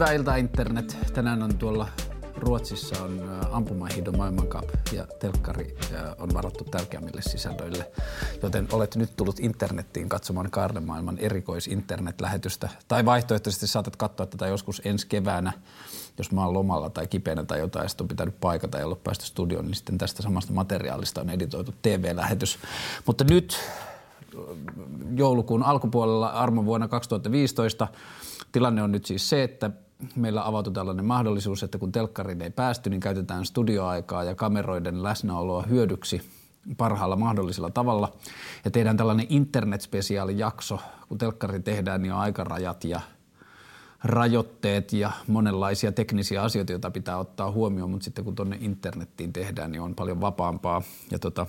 [0.00, 0.98] Hyvää iltaa internet.
[1.14, 1.88] Tänään on tuolla
[2.36, 5.76] Ruotsissa on ampumahiidon maailmankap ja telkkari
[6.18, 7.90] on varattu tärkeämmille sisällöille,
[8.42, 12.68] joten olet nyt tullut internettiin katsomaan Kaarlemaailman erikoisinternet-lähetystä.
[12.88, 15.52] Tai vaihtoehtoisesti saatat katsoa tätä joskus ensi keväänä,
[16.18, 19.24] jos mä oon lomalla tai kipeänä tai jotain, ja on pitänyt paikata ja ollut päästä
[19.24, 22.58] studioon, niin sitten tästä samasta materiaalista on editoitu TV-lähetys.
[23.06, 23.58] Mutta nyt
[25.14, 27.88] joulukuun alkupuolella armon vuonna 2015
[28.52, 29.70] tilanne on nyt siis se, että
[30.16, 35.62] meillä avautui tällainen mahdollisuus, että kun telkkariin ei päästy, niin käytetään studioaikaa ja kameroiden läsnäoloa
[35.62, 36.22] hyödyksi
[36.76, 38.12] parhaalla mahdollisella tavalla.
[38.64, 40.80] Ja tehdään tällainen internet-spesiaalijakso.
[41.08, 43.00] Kun telkkari tehdään, niin on aikarajat ja
[44.04, 49.72] rajoitteet ja monenlaisia teknisiä asioita, joita pitää ottaa huomioon, mutta sitten kun tuonne internettiin tehdään,
[49.72, 50.82] niin on paljon vapaampaa.
[51.10, 51.46] Ja tota,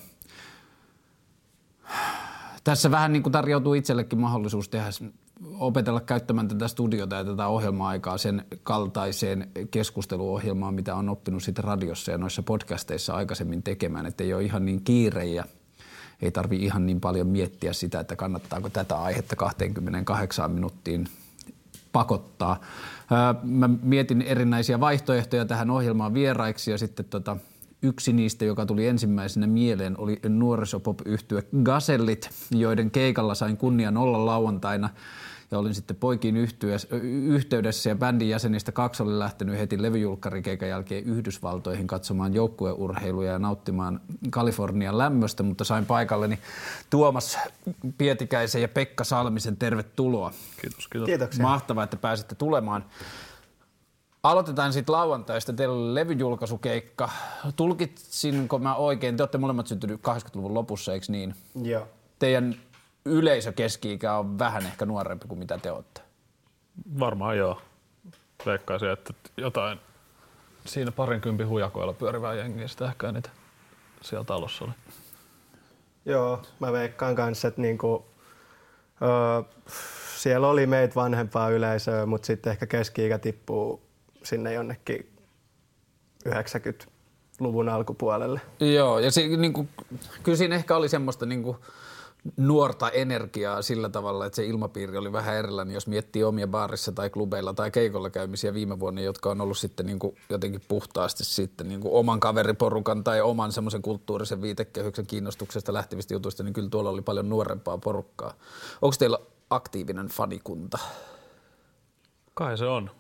[2.64, 4.90] tässä vähän niin kuin tarjoutuu itsellekin mahdollisuus tehdä
[5.60, 12.12] opetella käyttämään tätä studiota ja tätä ohjelma-aikaa sen kaltaiseen keskusteluohjelmaan, mitä on oppinut sitten radiossa
[12.12, 15.46] ja noissa podcasteissa aikaisemmin tekemään, että ei ole ihan niin kiire ja
[16.22, 21.08] ei tarvi ihan niin paljon miettiä sitä, että kannattaako tätä aihetta 28 minuuttiin
[21.92, 22.62] pakottaa.
[23.44, 27.38] Mä mietin erinäisiä vaihtoehtoja tähän ohjelmaan vieraiksi ja sitten tota,
[27.84, 34.26] Yksi niistä, joka tuli ensimmäisenä mieleen, oli nuorisopop yhtye Gasellit, joiden keikalla sain kunnian olla
[34.26, 34.90] lauantaina–
[35.52, 36.36] ja olin sitten poikiin
[37.28, 44.02] yhteydessä ja bändin jäsenistä kaksi oli lähtenyt heti levyjulkkarikeikan jälkeen Yhdysvaltoihin katsomaan joukkueurheiluja ja nauttimaan
[44.30, 46.40] Kalifornian lämmöstä, mutta sain paikalleni
[46.90, 47.38] Tuomas
[47.98, 50.34] Pietikäisen ja Pekka Salmisen tervetuloa.
[50.62, 51.06] Kiitos, kiitos.
[51.06, 51.44] Kiitoksia.
[51.44, 52.86] Mahtavaa, että pääsitte tulemaan.
[54.24, 55.54] Aloitetaan sitten lauantaista.
[55.54, 57.10] Teillä oli levyjulkaisukeikka.
[57.56, 59.18] Tulkitsinko mä oikein?
[59.18, 61.36] Te olette molemmat syntynyt 80-luvun lopussa, eikö niin?
[61.62, 61.88] Joo.
[62.20, 62.56] Teidän
[63.06, 66.02] yleisö keski on vähän ehkä nuorempi kuin mitä te olette.
[67.00, 67.62] Varmaan joo.
[68.46, 69.80] Veikkaisin, että jotain
[70.66, 73.30] siinä parinkympin hujakoilla pyörivää jengiä sitä ehkä niitä
[74.02, 74.74] siellä talossa oli.
[76.06, 78.06] Joo, mä veikkaan kanssa, että niinku,
[79.02, 79.44] ö,
[80.18, 83.82] siellä oli meitä vanhempaa yleisöä, mutta sitten ehkä keski-ikä tippuu
[84.24, 85.14] sinne jonnekin
[86.30, 88.42] 90-luvun alkupuolelle.
[88.60, 89.70] Joo, ja se, niin kuin,
[90.24, 91.58] kyllä siinä ehkä oli semmoista niin kuin,
[92.38, 97.10] nuorta energiaa sillä tavalla, että se ilmapiiri oli vähän erilainen, jos miettii omia baarissa tai
[97.10, 101.70] klubeilla tai keikolla käymisiä viime vuonna, jotka on ollut sitten niin kuin jotenkin puhtaasti sitten
[101.70, 106.90] niin kuin oman kaveriporukan tai oman semmoisen kulttuurisen viitekehyksen kiinnostuksesta lähtevistä jutuista, niin kyllä tuolla
[106.90, 108.34] oli paljon nuorempaa porukkaa.
[108.82, 110.80] Onko teillä aktiivinen fanikunta?
[112.34, 112.92] Kai se on.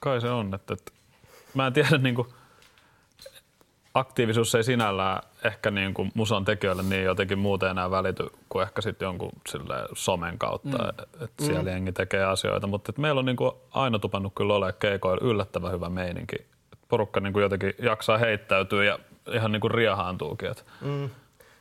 [0.00, 0.54] Kai se on.
[0.54, 0.92] Että, että
[1.54, 2.28] mä en tiedä niin kuin–
[3.94, 8.80] aktiivisuus ei sinällään ehkä niin kuin musan tekijöille niin jotenkin muuten enää välity kuin ehkä
[8.80, 9.30] sitten jonkun
[9.92, 10.88] somen kautta, mm.
[11.24, 11.68] että siellä mm.
[11.68, 12.66] jengi tekee asioita.
[12.66, 16.36] Mutta meillä on niin kuin aina tupannut kyllä ole keikoilla yllättävän hyvä meininki.
[16.88, 18.98] Porukka niin kuin jotenkin jaksaa heittäytyä ja
[19.32, 20.54] ihan niin kuin riehaantuukin.
[20.80, 21.10] Mm.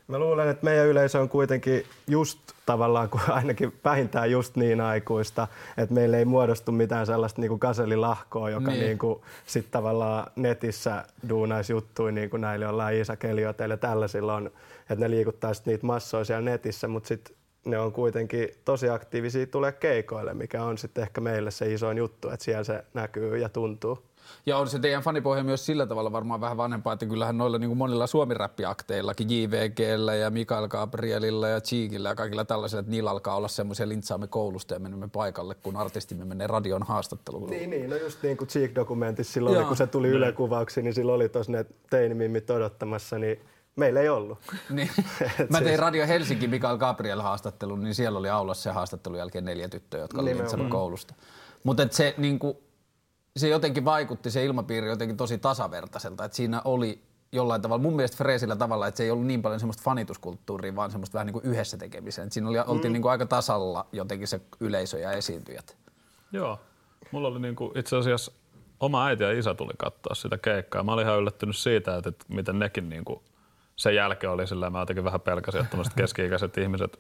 [0.08, 5.48] Mä luulen, että meidän yleisö on kuitenkin just tavallaan kuin ainakin vähintään just niin aikuista,
[5.78, 8.84] että meillä ei muodostu mitään sellaista niin kuin kaselilahkoa, joka niin.
[8.84, 14.48] niin kuin sit tavallaan netissä duunaisi juttuja, niin kuin näillä jollain Iisa Kelioteilla tällaisilla on,
[14.80, 17.36] että ne liikuttaa sit niitä massoja siellä netissä, mutta sitten
[17.66, 22.30] ne on kuitenkin tosi aktiivisia tulee keikoille, mikä on sitten ehkä meille se isoin juttu,
[22.30, 24.09] että siellä se näkyy ja tuntuu.
[24.46, 27.70] Ja on se teidän fanipohja myös sillä tavalla varmaan vähän vanhempaa, että kyllähän noilla niin
[27.70, 33.36] kuin monilla suomiräppiakteillakin, JVGllä ja Mikael Gabrielilla ja Cheekillä ja kaikilla tällaisilla, että niillä alkaa
[33.36, 37.50] olla semmoisia lintsaamme koulusta ja menemme paikalle, kun artistimme menee radion haastatteluun.
[37.50, 40.94] Niin, niin, no just niin kuin Cheek-dokumentissa silloin, oli, kun se tuli Yle kuvauksiin, niin
[40.94, 43.42] silloin oli tuossa ne teinimimmit odottamassa, niin
[43.80, 44.40] Meillä ei ollut.
[44.70, 44.90] Niin.
[45.50, 45.80] Mä tein siis...
[45.80, 50.22] Radio Helsinki Mikael Gabriel haastattelun, niin siellä oli aulassa se haastattelun jälkeen neljä tyttöä, jotka
[50.22, 50.36] oli
[50.70, 51.14] koulusta.
[51.64, 52.58] Mutta se niin kuin,
[53.40, 57.02] se jotenkin vaikutti se ilmapiiri jotenkin tosi tasavertaiselta, että siinä oli
[57.32, 60.92] jollain tavalla, mun mielestä freesillä tavalla, että se ei ollut niin paljon semmoista fanituskulttuuria, vaan
[60.92, 62.32] semmoista vähän niin kuin yhdessä tekemisen.
[62.32, 62.64] siinä oli, mm.
[62.68, 65.78] oltiin niin kuin aika tasalla jotenkin se yleisö ja esiintyjät.
[66.32, 66.60] Joo.
[67.12, 68.32] Mulla oli niin kuin itse asiassa
[68.80, 70.84] oma äiti ja isä tuli katsoa sitä keikkaa.
[70.84, 73.20] Mä olin ihan yllättynyt siitä, että, että miten nekin niin kuin
[73.76, 77.00] sen jälkeen oli sillä mä jotenkin vähän pelkäsin, että keski-ikäiset ihmiset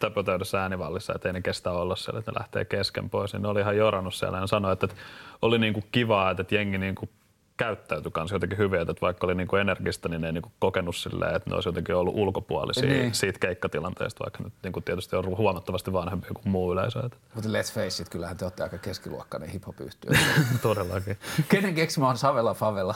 [0.00, 3.32] täpötäydessä äänivallissa, että ei ne kestä olla siellä, että ne lähtee kesken pois.
[3.32, 4.96] Niin ne oli ihan jorannut siellä ja sanoi, että, että
[5.42, 7.10] oli niin kuin kivaa, että, että jengi niin kuin
[7.56, 10.52] käyttäytyi kanssa jotenkin hyvin, että vaikka oli niin kuin energistä, niin ne ei niin kuin
[10.58, 13.14] kokenut silleen, että ne olisi jotenkin ollut ulkopuolisia niin.
[13.14, 17.02] siitä keikkatilanteesta, vaikka nyt niin kuin tietysti on huomattavasti vanhempi kuin muu yleisö.
[17.34, 20.10] Mutta let's face it, kyllähän te olette aika keskiluokkainen hip-hop yhtiö.
[20.62, 21.18] Todellakin.
[21.48, 22.94] Kenen keksimä on Savela Favela?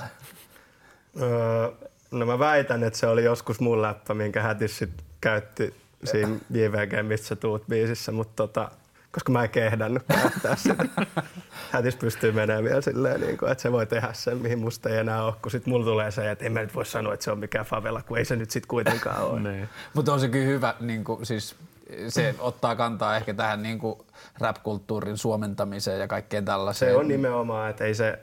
[1.21, 1.71] Öö,
[2.11, 4.85] no mä väitän, että se oli joskus mun läppä, minkä Hätis
[5.21, 5.75] käytti
[6.07, 8.71] siinä JVG, mistä sä tuut biisissä, mutta tota,
[9.13, 10.85] koska mä en kehdannut käyttää sitä.
[11.73, 14.97] Hätis pystyy menemään vielä silleen, niin kuin, että se voi tehdä sen, mihin musta ei
[14.97, 17.31] enää ole, kun sit mulla tulee se, että en mä nyt voi sanoa, että se
[17.31, 19.41] on mikään favela, kun ei se nyt sit kuitenkaan ole.
[19.51, 19.69] Niin.
[19.95, 21.57] Mutta on se kyllä hyvä, niin kuin, siis
[22.09, 23.99] se ottaa kantaa ehkä tähän niin kuin
[24.39, 26.93] rap-kulttuurin suomentamiseen ja kaikkeen tällaiseen.
[26.93, 28.19] Se on nimenomaan, että ei se,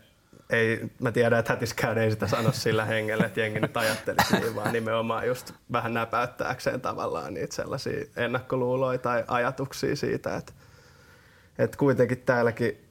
[0.52, 4.56] ei, mä tiedän, että hätiskään ei sitä sano sillä hengellä, että jengi nyt ajattelisi niin,
[4.56, 10.54] vaan nimenomaan just vähän näpäyttääkseen tavallaan niitä sellaisia ennakkoluuloja tai ajatuksia siitä, että,
[11.58, 12.88] että kuitenkin täälläkin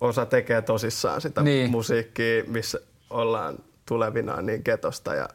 [0.00, 1.70] osa tekee tosissaan sitä Niin.
[1.70, 2.78] musiikkia, missä
[3.10, 3.58] ollaan
[3.88, 5.28] tulevinaan niin ketosta ja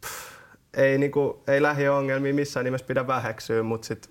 [0.00, 0.32] pff,
[0.74, 4.10] ei, niinku, ei lähiongelmia missään nimessä pidä väheksyä, mutta sit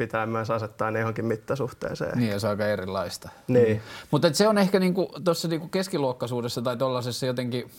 [0.00, 2.18] pitää myös asettaa ne johonkin mittasuhteeseen.
[2.18, 3.28] Niin, ja se on aika erilaista.
[3.48, 3.80] Niin.
[4.10, 7.70] Mutta se on ehkä niinku, tuossa niinku keskiluokkaisuudessa tai tuollaisessa jotenkin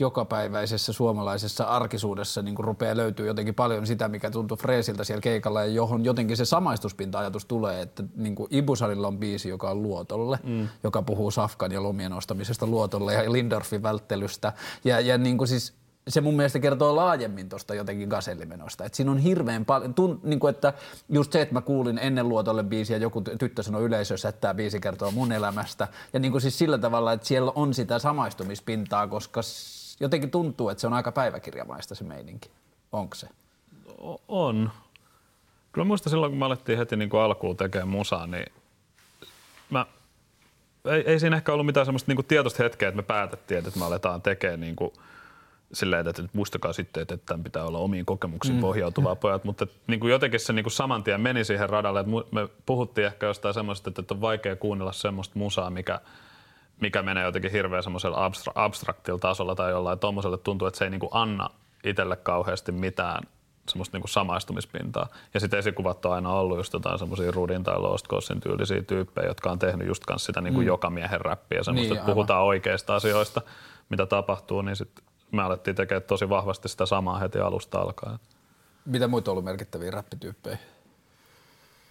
[0.00, 5.66] jokapäiväisessä suomalaisessa arkisuudessa niin rupeaa löytyy jotenkin paljon sitä, mikä tuntuu freesiltä siellä keikalla ja
[5.66, 10.68] johon jotenkin se samaistuspinta-ajatus tulee, että niin kuin Ibusalilla on biisi, joka on luotolle, mm.
[10.82, 14.52] joka puhuu safkan ja lomien ostamisesta luotolle ja Lindorfin välttelystä
[14.84, 15.74] ja, ja niin kuin siis
[16.08, 18.84] se mun mielestä kertoo laajemmin tuosta jotenkin gasellimenosta.
[18.84, 20.72] Et siinä on hirveän paljon, tun, niin kuin että
[21.08, 24.54] just se, että mä kuulin ennen luotolle biisiä, joku ty- tyttö sanoi yleisössä, että tämä
[24.54, 25.88] biisi kertoo mun elämästä.
[26.12, 29.40] Ja niin kuin siis sillä tavalla, että siellä on sitä samaistumispintaa, koska
[30.00, 32.50] jotenkin tuntuu, että se on aika päiväkirjamaista se meininki.
[32.92, 33.28] Onko se?
[34.28, 34.70] On.
[35.72, 38.52] Kyllä mä muistan silloin, kun me alettiin heti niin kuin alkuun tekemään musaa, niin
[39.70, 39.86] mä,
[40.84, 43.78] ei, ei siinä ehkä ollut mitään semmoista niin kuin tietoista hetkeä, että me päätettiin, että
[43.78, 44.92] me aletaan tekemään niin kuin
[45.72, 48.60] silleen, että nyt muistakaa sitten, että tämän pitää olla omiin kokemuksiin mm.
[48.60, 52.00] pohjautuvaa pojat, mutta että niin kuin jotenkin se niin kuin saman tien meni siihen radalle,
[52.00, 56.00] että me puhuttiin ehkä jostain semmoista, että on vaikea kuunnella semmoista musaa, mikä,
[56.80, 60.90] mikä menee jotenkin hirveän semmoisella abstra- abstraktilla tasolla tai jollain tommoselle tuntuu, että se ei
[60.90, 61.50] niin kuin anna
[61.84, 63.22] itselle kauheasti mitään
[63.68, 65.08] semmoista niinku samaistumispintaa.
[65.34, 69.28] Ja sitten esikuvat on aina ollut just jotain semmoisia Rudin tai Lost Coastin tyylisiä tyyppejä,
[69.28, 70.66] jotka on tehnyt just kans sitä niinku mm.
[70.66, 73.42] jokamiehen räppiä, semmoista, Niin, niin, että puhutaan oikeista asioista,
[73.88, 78.18] mitä tapahtuu, niin sitten me alettiin tekemään tosi vahvasti sitä samaa heti alusta alkaen.
[78.84, 80.58] Mitä muita on ollut merkittäviä räppityyppejä?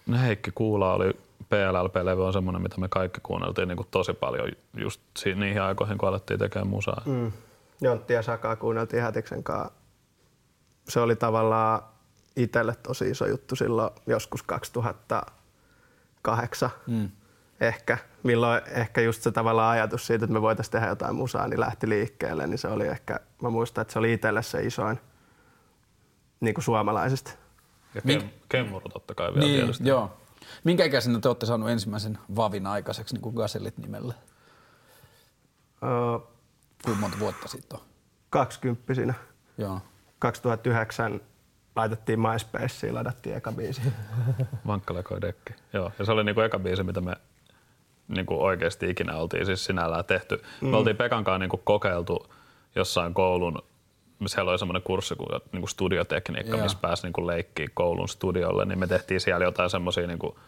[0.06, 1.10] No Heikki Kuula oli
[1.48, 5.00] PLLP-levy on semmoinen, mitä me kaikki kuunneltiin niin kuin tosi paljon just
[5.34, 7.02] niihin aikoihin, kun alettiin tekemään musaa.
[7.06, 7.32] Mm.
[7.80, 9.72] Jontti ja Sakaa kuunneltiin Hätiksen kanssa.
[10.88, 11.82] Se oli tavallaan
[12.36, 17.10] itselle tosi iso juttu silloin joskus 2008 Mm.
[17.60, 21.60] Ehkä, milloin ehkä just se tavallaan ajatus siitä, että me voitaisiin tehdä jotain musaa, niin
[21.60, 25.00] lähti liikkeelle, niin se oli ehkä, mä muistan, että se oli itselle se isoin
[26.40, 27.30] niin kuin suomalaisista.
[27.94, 29.88] Ja Mink- kem- Kemmuru totta kai vielä Niin, tietysti.
[29.88, 30.16] joo.
[30.64, 34.14] Minkä ikäisenä te olette saanut ensimmäisen vavin aikaiseksi niin kuin Gasellit nimellä?
[35.82, 36.18] Öö,
[36.84, 37.84] Kuinka monta vuotta sitten on?
[38.30, 39.14] 20
[39.58, 39.80] Joo.
[40.18, 41.20] 2009
[41.76, 43.82] laitettiin MySpaceen, ladattiin eka biisi.
[44.66, 45.54] Vankkalekoi dekki.
[45.72, 47.16] Joo, ja se oli niinku eka biisi, mitä me
[48.08, 50.42] niinku oikeasti ikinä oltiin siis sinällään tehty.
[50.60, 50.68] Mm.
[50.68, 52.26] Me oltiin Pekan kanssa niinku kokeiltu
[52.76, 53.62] jossain koulun,
[54.26, 56.62] siellä oli semmoinen kurssi kuin niinku studiotekniikka, Joo.
[56.62, 60.38] missä pääsi niinku leikkiin koulun studiolle, niin me tehtiin siellä jotain semmoisia niinku,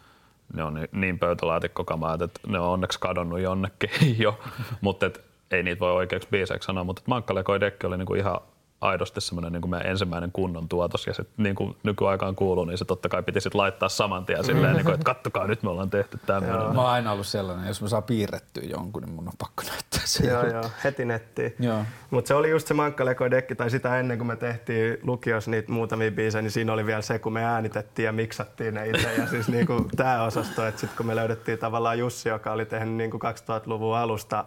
[0.55, 3.91] ne on ni- niin pöytälaatikkokamaa, että ne on onneksi kadonnut jonnekin
[4.25, 4.39] jo,
[4.81, 5.11] mutta
[5.51, 8.41] ei niitä voi oikeaksi biiseiksi sanoa, mutta Mankkalekoi dekki oli niinku ihan
[8.81, 12.85] aidosti semmoinen niin meidän ensimmäinen kunnon tuotos ja sitten niin kuin nykyaikaan kuuluu, niin se
[12.85, 15.91] totta kai piti sit laittaa saman tien silleen, niin kuin, että kattokaa nyt me ollaan
[15.91, 16.75] tehty tämmöinen.
[16.75, 20.01] Mä oon aina ollut sellainen, jos mä saan piirrettyä jonkun, niin mun on pakko näyttää
[20.05, 20.27] se.
[20.27, 21.55] joo, joo, heti nettiin.
[21.59, 21.85] Joo.
[22.11, 26.11] Mutta se oli just se Mankkaleko-dekki, tai sitä ennen kuin me tehtiin lukiossa niitä muutamia
[26.11, 29.15] biisejä, niin siinä oli vielä se, kun me äänitettiin ja miksattiin ne itse.
[29.15, 32.95] Ja siis niinku tämä osasto, että sitten kun me löydettiin tavallaan Jussi, joka oli tehnyt
[32.95, 34.45] niinku 2000-luvun alusta,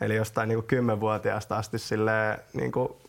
[0.00, 2.99] eli jostain niinku 10-vuotiaasta asti silleen, niinku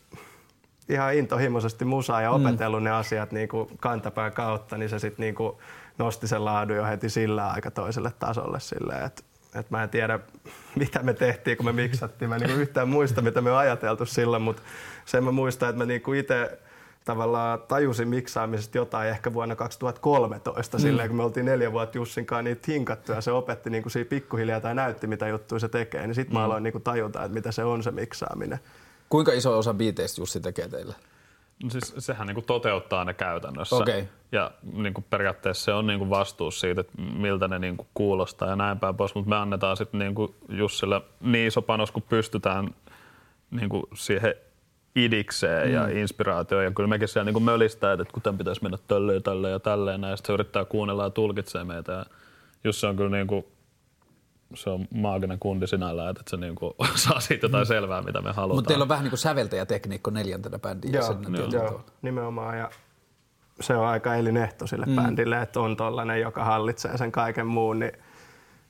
[0.89, 2.83] ihan intohimoisesti musaa ja opetellut mm.
[2.83, 5.61] ne asiat niinku kantapään kautta, niin se sitten niinku
[5.97, 9.23] nosti sen laadun jo heti sillä aika toiselle tasolle silleen, että
[9.55, 10.19] et mä en tiedä,
[10.79, 12.29] mitä me tehtiin, kun me miksattiin.
[12.29, 14.61] Mä en niinku yhtään muista, mitä me on ajateltu silloin, mutta
[15.05, 16.59] sen mä muistan, että mä niinku itse
[17.05, 20.81] tavallaan tajusin miksaamisesta jotain ehkä vuonna 2013, mm.
[20.81, 24.09] silleen kun me oltiin neljä vuotta Jussin kanssa niitä hinkattu ja se opetti niinku siinä
[24.09, 27.51] pikkuhiljaa tai näytti, mitä juttuja se tekee, niin sitten mä aloin niinku tajuta, että mitä
[27.51, 28.59] se on se miksaaminen.
[29.11, 30.95] Kuinka iso osa biiteistä Jussi tekee teille?
[31.63, 33.75] No siis sehän niin kuin toteuttaa ne käytännössä.
[33.75, 34.07] Okei.
[34.31, 37.87] Ja niin kuin periaatteessa se on niin kuin vastuus siitä, että miltä ne niin kuin
[37.93, 41.91] kuulostaa ja näin päin pois, mutta me annetaan sitten niin kuin Jussille niin iso panos,
[41.91, 42.75] kun pystytään
[43.51, 44.35] niin kuin siihen
[44.95, 45.73] idikseen mm.
[45.73, 46.63] ja inspiraatioon.
[46.63, 49.51] Ja kyllä mekin siellä niin kuin mölistää, että kun tämän pitäisi mennä tälleen ja tälleen
[49.51, 51.91] ja tälleen, ja sitten se yrittää kuunnella ja tulkitsee meitä.
[51.91, 52.05] Ja
[52.63, 53.45] Jussi on kyllä niin kuin,
[54.55, 58.31] se on maaginen kundi sinällään, että se niin kuin saa siitä jotain selvää, mitä me
[58.31, 58.57] halutaan.
[58.57, 61.17] Mutta teillä on vähän niin kuin säveltäjätekniikko neljäntenä bändin joo.
[61.37, 61.83] Joo, tavalla.
[62.01, 62.57] nimenomaan.
[62.57, 62.69] Ja
[63.59, 64.95] se on aika elinehto sille mm.
[64.95, 67.91] bändille, että on tollainen, joka hallitsee sen kaiken muun, niin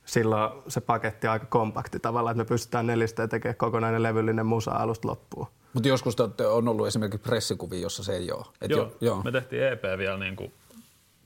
[0.04, 4.70] silloin se paketti on aika kompakti tavallaan, että me pystytään nelistä tekemään kokonainen levyllinen musa
[4.70, 5.46] alusta loppuun.
[5.72, 6.16] Mutta joskus
[6.50, 8.44] on ollut esimerkiksi pressikuvia, jossa se ei ole.
[8.60, 10.52] Et joo, jo, joo, me tehtiin EP vielä niin kuin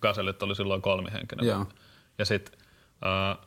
[0.01, 1.47] Kaselit oli silloin kolmihenkinen.
[1.47, 1.67] Joo.
[2.19, 2.59] Ja sitten,
[2.95, 3.45] uh,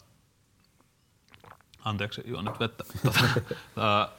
[1.85, 2.83] anteeksi, juon nyt vettä.
[3.75, 4.09] Tota,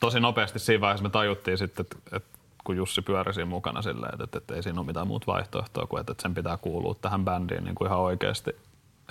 [0.00, 4.12] tosi nopeasti siinä vaiheessa me tajuttiin sitten, että, että kun Jussi pyöri siinä mukana silleen,
[4.12, 6.94] että, että, että ei siinä ole mitään muuta vaihtoehtoa kuin, että, että sen pitää kuulua
[7.00, 8.50] tähän bändiin niin kuin ihan oikeasti.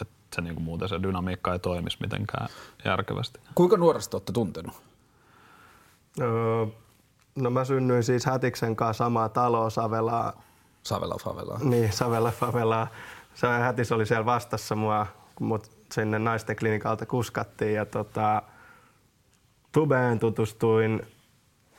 [0.01, 2.47] Että se niin kuin muuten se dynamiikka ei toimisi mitenkään
[2.85, 3.39] järkevästi.
[3.55, 4.73] Kuinka nuoresta olette tuntenut?
[6.21, 6.65] Öö,
[7.35, 10.43] no mä synnyin siis Hätiksen kanssa samaa taloa Savelaa.
[10.83, 11.59] Savela Favelaa.
[11.63, 12.87] Niin, Savela Favelaa.
[13.33, 17.73] Se Hätis oli siellä vastassa mua, kun mut sinne naisten klinikalta kuskattiin.
[17.73, 18.41] Ja tota,
[19.71, 21.01] Tubeen tutustuin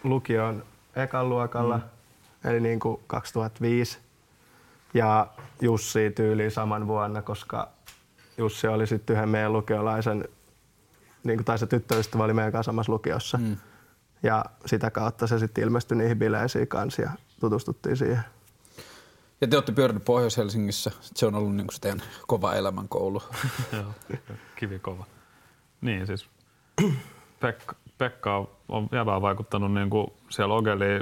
[0.04, 0.62] lukion
[0.96, 2.50] ekan luokalla, mm.
[2.50, 3.98] eli niin kuin 2005.
[4.94, 5.26] Ja
[5.60, 7.68] Jussi tyyliin saman vuonna, koska
[8.38, 10.28] Jussi oli sitten yhden meidän lukiolaisen,
[11.24, 13.38] niin kuin, tai se tyttöystävä oli meidän kanssa samassa lukiossa.
[13.38, 13.56] Mm.
[14.22, 17.10] Ja sitä kautta se sitten ilmestyi niihin bileisiin kanssa ja
[17.40, 18.24] tutustuttiin siihen.
[19.40, 20.90] Ja te olette pyörinyt Pohjois-Helsingissä.
[21.00, 23.23] Se on ollut niin teidän kova elämänkoulu.
[23.73, 24.18] Joo,
[24.57, 25.04] kivi kova.
[25.80, 26.26] Niin siis
[27.40, 31.00] Pekka, Pekka on jäbää vaikuttanut niin kuin siellä Ogeli,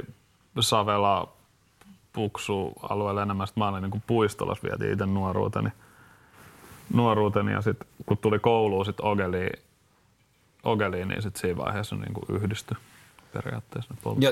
[0.59, 1.33] Savela,
[2.13, 3.47] Puksu alueella enemmän.
[3.47, 5.69] Sitten mä olin niin kuin puistolas, vietiin itse nuoruuteni.
[6.93, 9.59] nuoruuteni ja sitten kun tuli kouluun sitten Ogeliin,
[10.63, 12.77] Ogeliin, niin sitten siinä vaiheessa niin kuin yhdistyi
[13.33, 13.93] periaatteessa.
[14.19, 14.31] Ja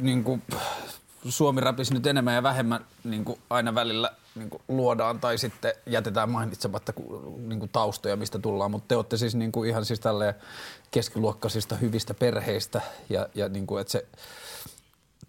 [0.00, 0.42] niin kuin,
[1.28, 5.72] Suomi räpisi nyt enemmän ja vähemmän niin kuin aina välillä niin kuin luodaan tai sitten
[5.86, 6.92] jätetään mainitsematta
[7.38, 10.00] niin kuin taustoja, mistä tullaan, mutta te olette siis niin kuin ihan siis
[10.90, 14.06] keskiluokkaisista hyvistä perheistä ja, ja niin kuin, että se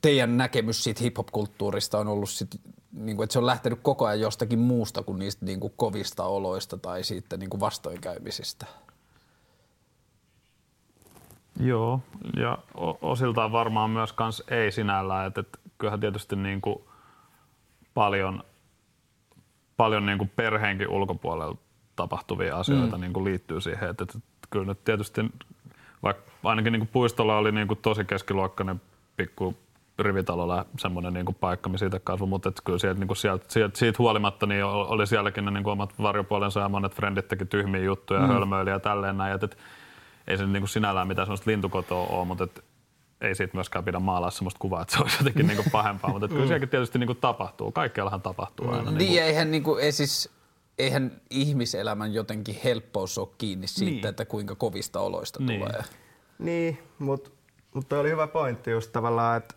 [0.01, 2.61] teidän näkemys siitä hip-hop-kulttuurista on ollut sit,
[2.91, 6.23] niin kuin, että se on lähtenyt koko ajan jostakin muusta kuin niistä niin kuin kovista
[6.23, 8.65] oloista tai siitä niin kuin vastoinkäymisistä.
[11.59, 11.99] Joo,
[12.39, 12.57] ja
[13.01, 16.84] osiltaan varmaan myös kans ei sinällään, että, että kyllähän tietysti niin kuin
[17.93, 18.43] paljon,
[19.77, 21.57] paljon niin kuin perheenkin ulkopuolella
[21.96, 23.01] tapahtuvia asioita mm.
[23.01, 24.19] niin kuin liittyy siihen, että, että
[24.50, 25.22] kyllä nyt tietysti
[26.03, 28.81] vaikka ainakin niin kuin puistolla oli niin kuin tosi keskiluokkainen
[29.17, 29.55] pikku
[30.00, 33.46] rivitalolla semmoinen niin kuin paikka, missä siitä kasvoi, mutta että kyllä sieltä, niin kuin sieltä,
[33.48, 37.46] sieltä, siitä huolimatta niin oli sielläkin ne niin kuin omat varjopuolensa ja monet frendit teki
[37.46, 38.27] tyhmiä juttuja, mm.
[38.27, 39.34] hölmöili ja tälleen näin.
[39.34, 39.57] Että, että
[40.27, 42.62] ei se niin kuin sinällään mitään semmoista lintukotoa ole, mutta että
[43.21, 46.27] ei siitä myöskään pidä maalaa sellaista kuvaa, että se olisi jotenkin niin kuin pahempaa, mutta
[46.27, 46.47] kyllä mm.
[46.47, 47.71] sielläkin tietysti niin kuin tapahtuu.
[47.71, 48.91] Kaikkiallahan tapahtuu aina.
[48.91, 50.29] Niin, niin eihän, niin kuin, ei siis,
[50.77, 54.07] eihän ihmiselämän jotenkin helppous ole kiinni siitä, niin.
[54.07, 55.59] että kuinka kovista oloista niin.
[55.59, 55.83] tulee.
[56.39, 57.29] Niin, mutta
[57.74, 59.55] mut oli hyvä pointti just tavallaan, että,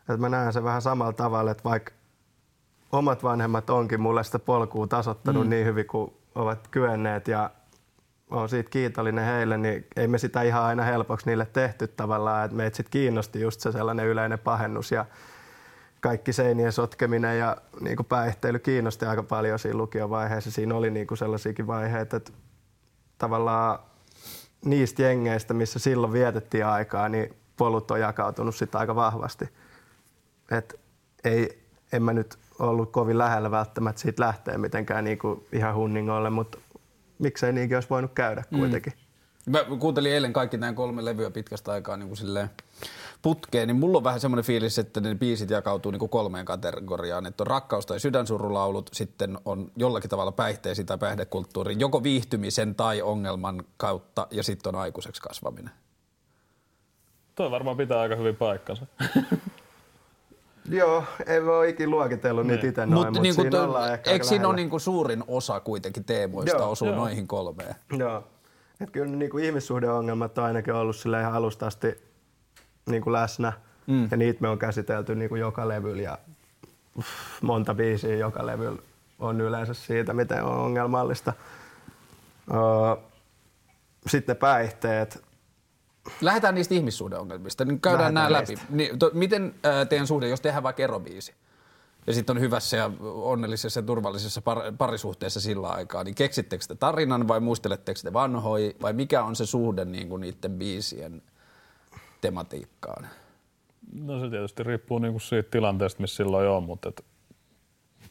[0.00, 1.92] että mä näen sen vähän samalla tavalla, että vaikka
[2.92, 5.50] omat vanhemmat onkin mulle sitä polkua tasottanut mm.
[5.50, 7.50] niin hyvin kuin ovat kyenneet ja
[8.30, 12.56] olen siitä kiitollinen heille, niin ei me sitä ihan aina helpoksi niille tehty tavallaan, että
[12.56, 15.04] meitä sitten kiinnosti just se sellainen yleinen pahennus ja
[16.00, 20.50] kaikki seinien sotkeminen ja niin kuin päihteily kiinnosti aika paljon siinä lukiovaiheessa.
[20.50, 22.32] Siinä oli niin kuin sellaisiakin vaiheita, että
[23.18, 23.78] tavallaan
[24.64, 29.48] niistä jengeistä, missä silloin vietettiin aikaa, niin polut on jakautunut sitten aika vahvasti.
[30.50, 30.80] Et
[31.24, 36.30] ei, en mä nyt ollut kovin lähellä välttämättä siitä lähteä mitenkään niin kuin ihan hunningolle,
[36.30, 36.58] mutta
[37.18, 38.58] miksei niinkin olisi voinut käydä mm.
[38.58, 38.92] kuitenkin.
[39.46, 39.52] Mm.
[39.52, 42.50] Mä kuuntelin eilen kaikki nämä kolme levyä pitkästä aikaa niin kuin silleen
[43.22, 47.26] putkeen, niin mulla on vähän semmoinen fiilis, että ne biisit jakautuu niin kuin kolmeen kategoriaan.
[47.26, 53.02] Että on rakkaus- tai sydänsurulaulut, sitten on jollakin tavalla päihteesi tai päihdekulttuuri, joko viihtymisen tai
[53.02, 55.70] ongelman kautta, ja sitten on aikuiseksi kasvaminen.
[57.34, 58.86] Tuo varmaan pitää aika hyvin paikkansa.
[60.68, 62.68] Joo, en ole ikinä luokitellut niitä niin.
[62.68, 66.04] itse noin, mutta niin siinä to, ollaan ehkä Eikö siinä ole niin suurin osa kuitenkin
[66.04, 66.96] teemoista joo, osuu joo.
[66.96, 67.74] noihin kolmeen?
[67.98, 68.24] Joo.
[68.80, 72.02] Et kyllä niin kuin ihmissuhdeongelmat on ainakin ollut sille ihan alusta asti
[72.86, 73.52] niin kuin läsnä.
[73.86, 74.08] Mm.
[74.10, 76.18] Ja niitä me on käsitelty niin kuin joka levyllä ja
[76.98, 77.08] uff,
[77.42, 78.82] monta biisiä joka levyllä
[79.18, 81.32] on yleensä siitä, miten on ongelmallista.
[84.06, 85.24] Sitten päihteet,
[86.20, 88.54] Lähdetään niistä ihmissuhdeongelmista, niin käydään nämä läpi.
[88.70, 91.34] Niin, to, miten ää, teidän suhde, jos tehdään vaikka erobiisi,
[92.06, 96.74] ja sitten on hyvässä ja onnellisessa ja turvallisessa par, parisuhteessa sillä aikaa, niin keksittekö te
[96.74, 101.22] tarinan vai muisteletteko te vanhoja, vai mikä on se suhde niin kuin niiden biisien
[102.20, 103.08] tematiikkaan?
[103.92, 107.04] No se tietysti riippuu niin kuin siitä tilanteesta, missä silloin on, mutta et,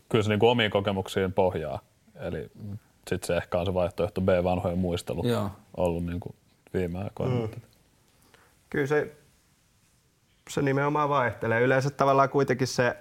[0.10, 1.80] kyllä se niin kuin omiin kokemuksiin pohjaa.
[2.16, 2.52] Eli
[3.10, 5.50] sitten se ehkä on se vaihtoehto B, vanhojen muistelu Joo.
[5.78, 6.36] ollut niin kuin
[6.74, 7.36] viime aikoina.
[7.36, 7.62] Mm.
[8.75, 9.15] Kyllä se,
[10.50, 11.62] se nimenomaan vaihtelee.
[11.62, 12.98] Yleensä tavallaan kuitenkin se,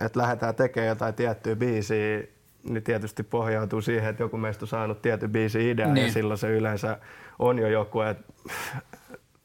[0.00, 2.22] että lähdetään tekemään jotain tiettyä biisiä,
[2.64, 6.06] niin tietysti pohjautuu siihen, että joku meistä on saanut tietyn biisin idean niin.
[6.06, 6.98] ja silloin se yleensä
[7.38, 8.32] on jo joku, että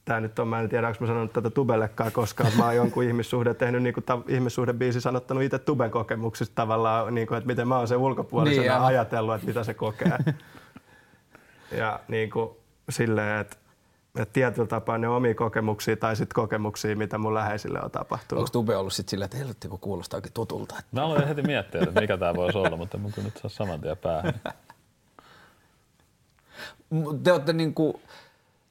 [0.06, 3.04] tämä nyt on, mä en tiedä, onko mä sanonut tätä Tubellekaan koskaan, mä oon jonkun
[3.04, 7.68] ihmissuhde tehnyt niin kuin ta, ihmissuhdebiisi sanottanut itse Tuben kokemuksista tavallaan, niin kuin, että miten
[7.68, 10.18] mä oon sen ulkopuolisena niin, ajatellut, että mitä se kokee.
[11.80, 12.50] ja niin kuin,
[12.90, 13.58] silleen, että
[14.16, 18.40] että tietyllä tapaa ne omia kokemuksia tai sitten kokemuksia, mitä mun läheisille on tapahtunut.
[18.40, 20.76] Onko Tube ollut sitten silleen, että helvetti, kun kuulostaa oikein tutulta?
[20.92, 23.82] Mä aloin heti miettiä, että mikä tämä voisi olla, mutta mun kyllä nyt saa saman
[23.82, 24.34] tien päähän.
[27.24, 27.94] Te olette, niin kuin,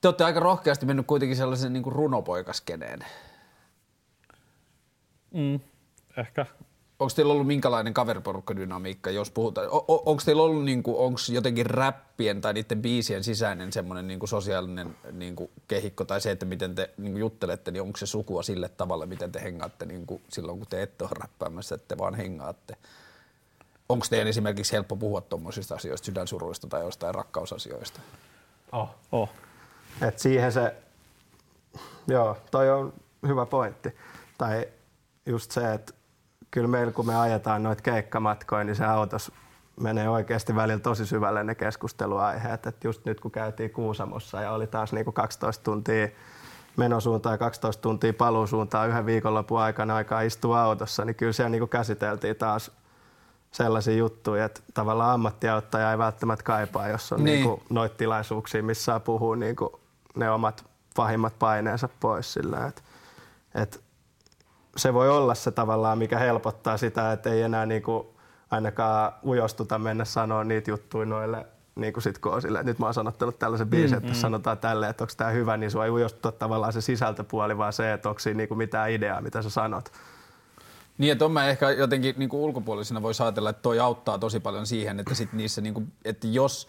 [0.01, 3.05] te olette aika rohkeasti mennyt kuitenkin sellaisen niin kuin runopoikaskeneen.
[5.33, 5.61] Mm,
[6.17, 6.47] ehkä
[6.99, 9.69] onko teillä ollut minkälainen kaveriporukkadynamiikka, jos puhutaan?
[9.71, 14.97] O- onko teillä ollut niinku, onks jotenkin räppien tai niiden biisien sisäinen semmoinen niinku sosiaalinen
[15.13, 19.07] niinku kehikko tai se, että miten te niinku juttelette, niin onko se sukua sille tavalle,
[19.07, 22.77] miten te hengaatte niinku silloin, kun te ette ole räppäämässä, että te vaan hengaatte?
[23.89, 28.01] Onko teidän esimerkiksi helppo puhua tuommoisista asioista, sydänsuruista tai jostain rakkausasioista?
[28.73, 28.89] Oh.
[29.13, 29.29] oh.
[30.09, 30.75] Et siihen se,
[32.07, 32.93] joo, toi on
[33.29, 33.89] hyvä pointti.
[34.39, 34.69] Tai
[35.27, 35.95] just se, että
[36.55, 39.33] kyllä meillä kun me ajetaan noita keikkamatkoja, niin se autos
[39.81, 42.67] menee oikeasti välillä tosi syvälle ne keskusteluaiheet.
[42.67, 46.09] Et just nyt kun käytiin Kuusamossa ja oli taas niinku 12 tuntia
[46.77, 51.67] menosuuntaan ja 12 tuntia paluusuuntaan yhden viikonlopun aikana aikaa istua autossa, niin kyllä siellä niinku
[51.67, 52.71] käsiteltiin taas
[53.51, 57.35] sellaisia juttuja, että tavallaan ammattiauttaja ei välttämättä kaipaa, jos on niin.
[57.35, 59.81] niinku noita tilaisuuksia, missä saa puhua niinku
[60.17, 60.65] ne omat
[60.97, 62.83] pahimmat paineensa pois sillä, että
[63.55, 63.84] et
[64.77, 68.15] se voi olla se tavallaan, mikä helpottaa sitä, että ei enää niinku
[68.51, 72.79] ainakaan ujostuta mennä sanoa niitä juttuja noille niin kuin sit kun on sille, että nyt
[72.79, 74.21] mä oon sanottanut tällaisen biisin, mm, että jos mm.
[74.21, 77.93] sanotaan tälleen, että onko tämä hyvä, niin sua ei ujostuta tavallaan se sisältöpuoli, vaan se,
[77.93, 79.93] että onko siinä niin kuin mitään ideaa, mitä sä sanot.
[80.99, 84.41] Niin, että on mä ehkä jotenkin niin kuin ulkopuolisena voi ajatella, että toi auttaa tosi
[84.41, 86.69] paljon siihen, että sit niissä, niin kuin, että jos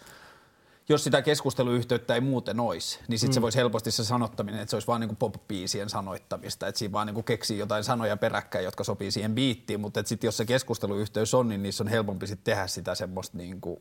[0.88, 3.34] jos sitä keskusteluyhteyttä ei muuten olisi, niin sitten mm.
[3.34, 7.06] se voisi helposti se sanottaminen, että se olisi vaan niin pop-biisien sanoittamista, että siinä vaan
[7.06, 11.48] niin keksii jotain sanoja peräkkäin, jotka sopii siihen biittiin, mutta sitten jos se keskusteluyhteys on,
[11.48, 13.80] niin niissä on helpompi sitten tehdä sitä semmoista niin kuin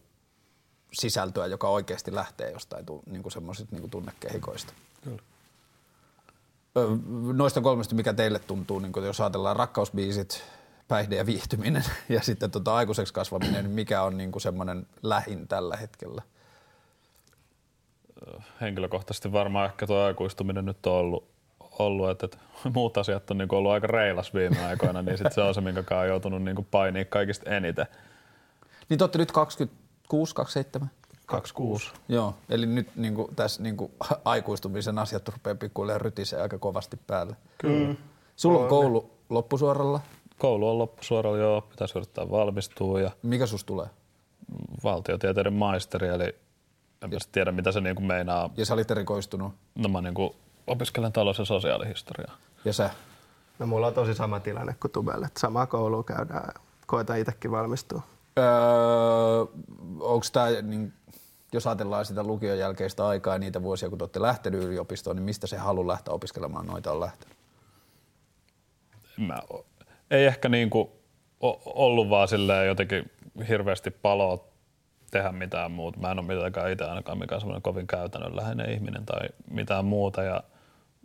[0.94, 4.74] sisältöä, joka oikeasti lähtee jostain niin kuin semmoisista niin tunnekehikoista.
[5.04, 5.22] Kyllä.
[7.34, 10.44] Noista kolmesta, mikä teille tuntuu, niin jos ajatellaan rakkausbiisit,
[10.88, 15.78] päihde ja viihtyminen ja sitten tota aikuiseksi kasvaminen, niin mikä on niin semmoinen lähin tällä
[15.78, 16.22] hetkellä?
[18.62, 21.28] Henkilökohtaisesti varmaan ehkä tuo aikuistuminen nyt on ollut,
[21.80, 22.38] ollut että, että
[22.76, 26.00] muut asiat on niin ollut aika reilas viime aikoina, niin sit se on se, minkä
[26.00, 27.86] on joutunut niin painimaan kaikista eniten.
[28.90, 30.90] Niin te olette nyt 26, 27?
[31.26, 31.92] 26.
[32.10, 33.92] Joo, eli nyt niin kuin, tässä niin kuin,
[34.26, 37.36] aikuistumisen asiat rupeaa pikkuhiljaa rytisee aika kovasti päälle.
[37.58, 37.88] Kyllä.
[37.88, 37.98] Mm.
[38.36, 40.00] Sulla on koulu loppusuoralla?
[40.38, 41.62] Koulu on loppusuoralla, joo.
[41.62, 43.02] Pitäisi yrittää valmistua.
[43.02, 43.88] Ja Mikä sus tulee?
[44.84, 46.36] Valtiotieteiden maisteri, eli
[47.06, 48.50] en ja, tiedä, mitä se niinku meinaa.
[48.58, 49.54] Ja sä olit erikoistunut?
[49.76, 50.36] No mä niinku
[50.68, 52.38] opiskelen talous- ja sosiaalihistoriaa.
[52.66, 52.90] Ja sä?
[53.60, 55.30] No mulla on tosi sama tilanne kuin Tubelle.
[55.38, 56.54] Samaa koulua käydään.
[56.86, 58.02] Koitan itsekin valmistua.
[58.40, 58.46] Öö,
[60.00, 60.94] onko tämä, niin,
[61.54, 65.24] jos ajatellaan sitä lukion jälkeistä aikaa ja niitä vuosia, kun te olette lähtenyt yliopistoon, niin
[65.24, 67.38] mistä se halu lähteä opiskelemaan noita on lähtenyt?
[69.18, 69.42] Mä,
[70.12, 70.92] ei ehkä niinku
[71.66, 72.28] ollut vaan
[72.68, 73.12] jotenkin
[73.48, 74.48] hirveästi paloa
[75.16, 76.00] tehdä mitään muuta.
[76.00, 80.24] Mä en ole mitenkään itse ainakaan mikään semmoinen kovin käytännönläheinen ihminen tai mitään muuta.
[80.24, 80.44] Ja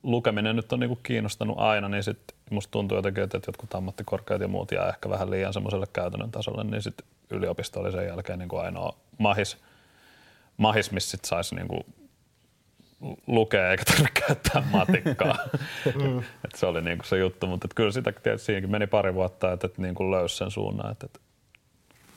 [0.03, 4.49] lukeminen nyt on niinku kiinnostanut aina, niin sitten musta tuntuu jotenkin, että jotkut ammattikorkeat ja
[4.49, 8.57] muut jää ehkä vähän liian semmoiselle käytännön tasolle, niin sitten yliopisto oli sen jälkeen niinku
[8.57, 9.59] ainoa mahis,
[10.57, 11.87] mahis missä sitten saisi niinku
[13.27, 15.37] lukea eikä tarvitse käyttää matikkaa.
[16.03, 16.19] mm.
[16.19, 19.67] et se oli niinku se juttu, mutta kyllä sitä tietysti siinäkin meni pari vuotta, että
[19.67, 21.21] et niinku löysi sen suunnan, että et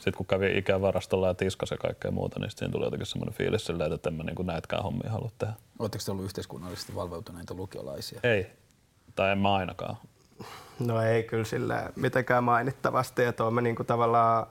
[0.03, 3.65] sitten kun kävi ikävarastolla ja tiskasi ja kaikkea muuta, niin siinä tuli jotenkin semmoinen fiilis
[3.65, 5.53] silleen, että en mä niin näitäkään hommia halua tehdä.
[5.79, 8.19] Oletteko te ollut yhteiskunnallisesti valveutuneita lukiolaisia?
[8.23, 8.47] Ei,
[9.15, 9.97] tai en mä ainakaan.
[10.79, 14.47] No ei kyllä sille mitenkään mainittavasti, että olemme niin kuin tavallaan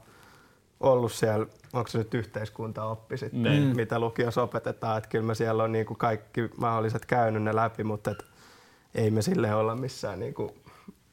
[0.80, 3.76] ollut siellä, onko se nyt yhteiskuntaoppi sitten, mm.
[3.76, 7.84] mitä lukiossa opetetaan, että kyllä me siellä on niin kuin kaikki mahdolliset käynyt ne läpi,
[7.84, 8.24] mutta et
[8.94, 10.50] ei me sille olla missään niin kuin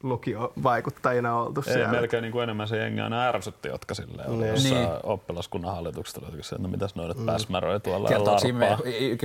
[0.02, 1.88] lukiovaikuttajina oltu Ei, siellä.
[1.88, 4.48] melkein niin kuin enemmän se jengi aina ärsytti, jotka sille oli niin.
[4.48, 5.00] jossain niin.
[5.02, 7.26] oppilaskunnan hallituksesta, oli että no mitäs noidat mm.
[7.26, 8.78] päsmäröi tuolla kertooko ime,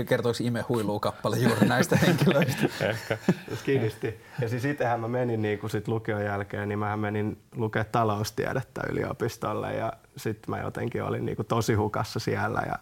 [0.07, 2.67] kertooko ime huiluu kappale juuri näistä henkilöistä?
[2.81, 3.17] Ehkä.
[3.65, 4.21] Kiinnisti.
[4.41, 8.81] Ja siis itsehän mä menin niin kuin sit lukion jälkeen, niin mä menin lukea taloustiedettä
[8.89, 12.75] yliopistolle ja sitten mä jotenkin olin niin kuin tosi hukassa siellä ja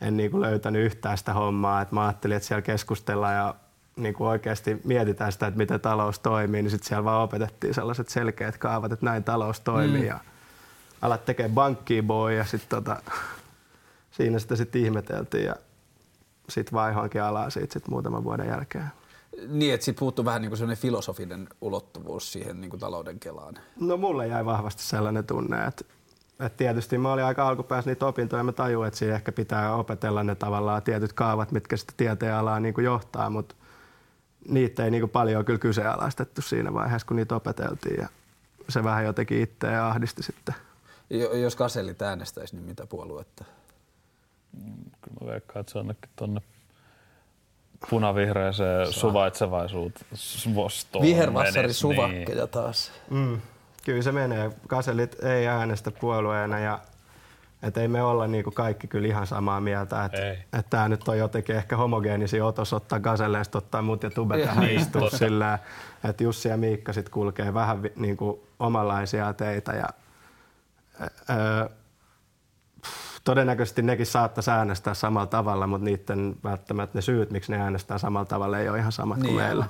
[0.00, 1.82] en niin kuin löytänyt yhtään sitä hommaa.
[1.82, 3.54] Et mä ajattelin, että siellä keskustellaan ja
[3.96, 8.08] niin kuin oikeasti mietitään sitä, että miten talous toimii, niin sitten siellä vaan opetettiin sellaiset
[8.08, 10.06] selkeät kaavat, että näin talous toimii mm.
[10.06, 10.18] ja
[11.02, 12.96] alat tekee bankkia boy ja sitten tota,
[14.10, 15.56] siinä sitä sitten ihmeteltiin ja
[16.48, 18.86] sitten vaihoinkin alaa siitä sit muutaman vuoden jälkeen.
[19.48, 23.54] Niin, että siitä puuttuu vähän niin kuin filosofinen ulottuvuus siihen niin kuin talouden kelaan.
[23.80, 25.84] No mulle jäi vahvasti sellainen tunne, että,
[26.40, 29.74] että tietysti mä olin aika alkupäässä niitä opintoja ja mä tajuin, että siinä ehkä pitää
[29.74, 33.54] opetella ne tavallaan tietyt kaavat, mitkä sitä tieteenalaa niin kuin johtaa, mutta
[34.48, 38.08] niitä ei niin kuin paljon kyllä kyseenalaistettu siinä vaiheessa, kun niitä opeteltiin ja
[38.68, 40.54] se vähän jotenkin itseä ahdisti sitten.
[41.42, 43.44] Jos Kaselit äänestäisi, niin mitä puoluetta?
[45.02, 46.40] Kyllä mä veikkaan, että se on tuonne
[47.90, 50.06] punavihreeseen suvaitsevaisuuteen.
[51.02, 52.48] Vihervassari suvakkeja niin.
[52.48, 52.92] taas.
[53.10, 53.40] Mm,
[53.84, 54.50] kyllä se menee.
[54.68, 56.78] Kaselit ei äänestä puolueena ja
[57.62, 60.04] että ei me olla niinku kaikki kyllä ihan samaa mieltä.
[60.04, 60.18] Että
[60.58, 64.70] et tämä nyt on jotenkin ehkä homogeenisi otos ottaa Gaselleesta, ottaa mut ja Tube tähän
[64.70, 65.58] istua sillä,
[66.04, 69.72] että Jussi ja Miikka sit kulkee vähän niinku omanlaisia teitä.
[69.72, 69.88] Ja,
[71.30, 71.68] öö,
[73.24, 78.26] todennäköisesti nekin saattaisi äänestää samalla tavalla, mutta niiden välttämättä ne syyt, miksi ne äänestää samalla
[78.26, 79.64] tavalla, ei ole ihan samat niin kuin meillä.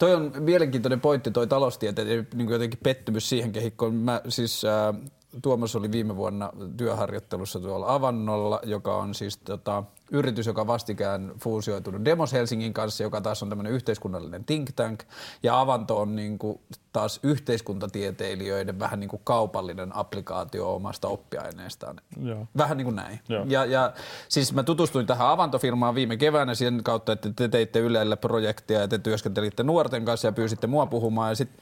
[0.00, 3.94] Toi on mielenkiintoinen pointti, toi taloustieteen niin jotenkin pettymys siihen kehikkoon.
[3.94, 5.10] Mä siis äh,
[5.42, 12.04] Tuomas oli viime vuonna työharjoittelussa tuolla Avannolla, joka on siis tota, yritys, joka vastikään fuusioitunut
[12.04, 15.02] Demos Helsingin kanssa, joka taas on tämmöinen yhteiskunnallinen think tank.
[15.42, 16.60] Ja Avanto on niin kuin
[16.92, 22.00] taas yhteiskuntatieteilijöiden vähän niin kuin kaupallinen applikaatio omasta oppiaineestaan.
[22.22, 22.46] Joo.
[22.56, 23.20] Vähän niin kuin näin.
[23.28, 23.44] Joo.
[23.48, 23.92] Ja, ja
[24.28, 28.88] siis mä tutustuin tähän Avanto-firmaan viime keväänä sen kautta, että te teitte Ylelle projektia ja
[28.88, 31.30] te työskentelitte nuorten kanssa ja pyysitte mua puhumaan.
[31.30, 31.60] Ja sitten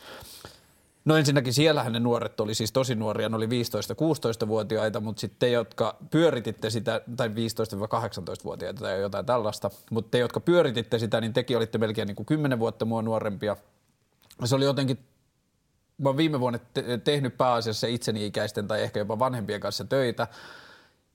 [1.08, 5.50] No ensinnäkin siellähän ne nuoret oli siis tosi nuoria, ne oli 15-16-vuotiaita, mutta sitten te,
[5.50, 11.56] jotka pyörititte sitä, tai 15-18-vuotiaita tai jotain tällaista, mutta te, jotka pyörititte sitä, niin tekin
[11.56, 13.56] olitte melkein niin kuin 10 vuotta mua nuorempia.
[14.44, 14.98] Se oli jotenkin,
[15.98, 20.26] mä viime vuonna te- tehnyt pääasiassa itseni ikäisten tai ehkä jopa vanhempien kanssa töitä,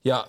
[0.06, 0.28] ja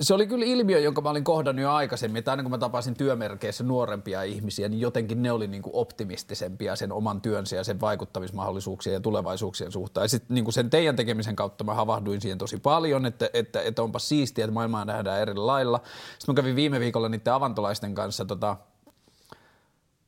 [0.00, 2.94] se oli kyllä ilmiö, jonka mä olin kohdannut jo aikaisemmin, että aina kun mä tapasin
[2.94, 7.80] työmerkeissä nuorempia ihmisiä, niin jotenkin ne oli niin kuin optimistisempia sen oman työnsä ja sen
[7.80, 10.04] vaikuttamismahdollisuuksien ja tulevaisuuksien suhteen.
[10.04, 13.82] Ja sitten niin sen teidän tekemisen kautta mä havahduin siihen tosi paljon, että, että, että
[13.82, 15.80] onpa siistiä, että maailmaa nähdään eri lailla.
[16.18, 18.56] Sitten mä kävin viime viikolla niiden avantolaisten kanssa tota,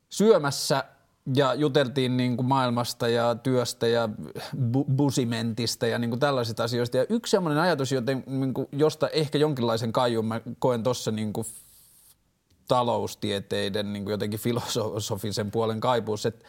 [0.09, 0.83] syömässä
[1.35, 4.09] ja juteltiin niin kuin maailmasta ja työstä ja
[4.55, 6.97] bu- busimentista ja niin kuin tällaisista asioista.
[6.97, 11.33] Ja yksi sellainen ajatus, joten, niin kuin, josta ehkä jonkinlaisen kaijun mä koen tuossa niin
[12.67, 16.45] taloustieteiden niin kuin jotenkin filosofisen puolen kaipuus, että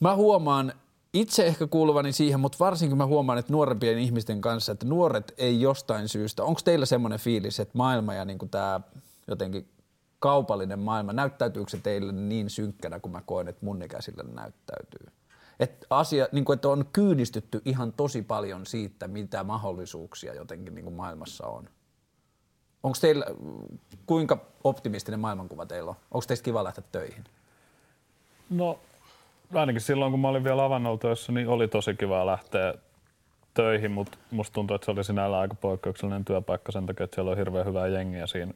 [0.00, 0.72] mä huomaan
[1.14, 5.60] itse ehkä kuuluvani siihen, mutta varsinkin mä huomaan, että nuorempien ihmisten kanssa, että nuoret ei
[5.60, 8.80] jostain syystä, onko teillä semmoinen fiilis, että maailma ja niin kuin tämä
[9.28, 9.68] jotenkin
[10.22, 15.06] kaupallinen maailma, näyttäytyykö se teille niin synkkänä kuin mä koen, että mun ikäisille näyttäytyy?
[15.60, 20.92] Että, asia, niin kuin, että on kyynistytty ihan tosi paljon siitä, mitä mahdollisuuksia jotenkin niin
[20.92, 21.68] maailmassa on.
[22.82, 23.26] Onko teillä,
[24.06, 25.96] kuinka optimistinen maailmankuva teillä on?
[26.10, 27.24] Onko teistä kiva lähteä töihin?
[28.50, 28.78] No
[29.54, 32.74] ainakin silloin, kun mä olin vielä avannoltöissä, niin oli tosi kiva lähteä
[33.54, 37.30] töihin, mutta musta tuntuu, että se oli sinällä aika poikkeuksellinen työpaikka sen takia, että siellä
[37.30, 38.54] on hirveän hyvää jengiä siinä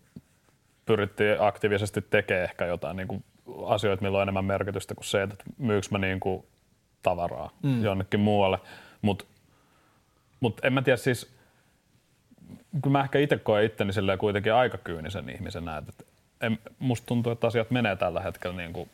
[0.87, 3.25] pyrittiin aktiivisesti tekemään ehkä jotain niin kuin
[3.66, 6.44] asioita, millä on enemmän merkitystä kuin se, että myykö mä niin kuin
[7.03, 7.85] tavaraa mm.
[7.85, 8.59] jonnekin muualle.
[9.03, 9.25] Mutta
[10.40, 11.35] mut en mä tiedä siis,
[12.83, 16.05] kun mä ehkä itse koen itteni silleen kuitenkin aika kyynisen ihmisenä, että
[16.40, 18.90] en, musta tuntuu, että asiat menee tällä hetkellä niin kuin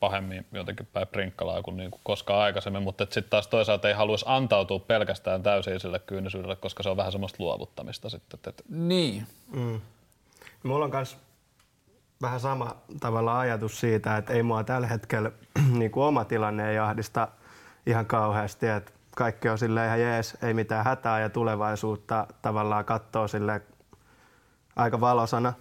[0.00, 4.24] pahemmin jotenkin päin prinkkalaa kuin, niin kuin koskaan aikaisemmin, mutta sitten taas toisaalta ei haluaisi
[4.28, 8.40] antautua pelkästään täysin sille kyynisyydelle, koska se on vähän semmoista luovuttamista sitten.
[8.48, 8.62] Että...
[8.68, 9.26] Niin.
[9.52, 9.80] Mm.
[10.62, 11.16] Mulla on myös
[12.22, 15.30] vähän sama tavalla ajatus siitä, että ei mua tällä hetkellä
[15.78, 17.28] niin kuin oma tilanne ei ahdista
[17.86, 23.28] ihan kauheasti, että kaikki on sille ihan jees, ei mitään hätää ja tulevaisuutta tavallaan katsoo
[23.28, 23.62] sille
[24.76, 25.52] aika valosana,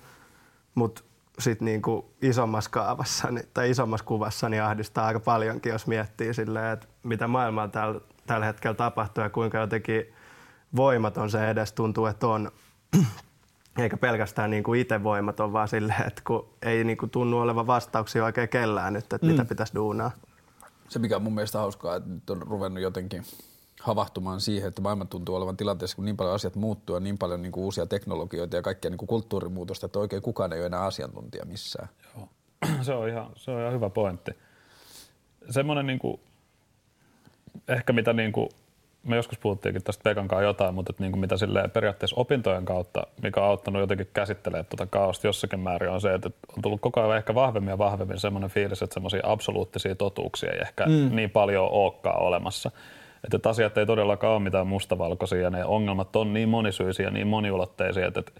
[0.75, 1.03] mutta
[1.39, 1.81] sitten niin
[2.21, 7.67] isommassa kaavassa tai isommassa kuvassa niin ahdistaa aika paljonkin, jos miettii silleen, että mitä maailmalla
[7.67, 10.13] tällä, tällä hetkellä tapahtuu ja kuinka jotenkin
[10.75, 12.51] voimaton se edes tuntuu, että on
[13.77, 17.67] eikä pelkästään niin kuin itse voimaton, vaan silleen, että kun ei niin kuin tunnu olevan
[17.67, 19.31] vastauksia oikein kellään nyt, että mm.
[19.31, 20.11] mitä pitäisi duunaa.
[20.89, 23.23] Se mikä on mun mielestä hauskaa, että nyt on ruvennut jotenkin
[23.81, 27.41] havahtumaan siihen, että maailma tuntuu olevan tilanteessa, kun niin paljon asiat muuttuu ja niin paljon
[27.41, 30.81] niin kuin uusia teknologioita ja kaikkea niin kuin kulttuurimuutosta, että oikein kukaan ei ole enää
[30.81, 31.89] asiantuntija missään.
[32.15, 32.29] Joo.
[32.81, 34.31] Se on ihan, se on ihan hyvä pointti.
[35.49, 36.19] Semmoinen niin kuin,
[37.67, 38.49] ehkä mitä niin kuin
[39.05, 42.65] me joskus puhuttiinkin tästä Pekan kanssa jotain, mutta että niin kuin mitä silleen periaatteessa opintojen
[42.65, 46.81] kautta, mikä on auttanut jotenkin käsittelemään tuota kaosta jossakin määrin, on se, että on tullut
[46.81, 51.15] koko ajan ehkä vahvemmin ja vahvemmin semmoinen fiilis, että semmoisia absoluuttisia totuuksia ei ehkä mm.
[51.15, 52.71] niin paljon olekaan olemassa.
[53.23, 57.27] Että, että asiat ei todellakaan ole mitään mustavalkoisia ja ne ongelmat on niin monisyisiä, niin
[57.27, 58.31] moniulotteisia, että, että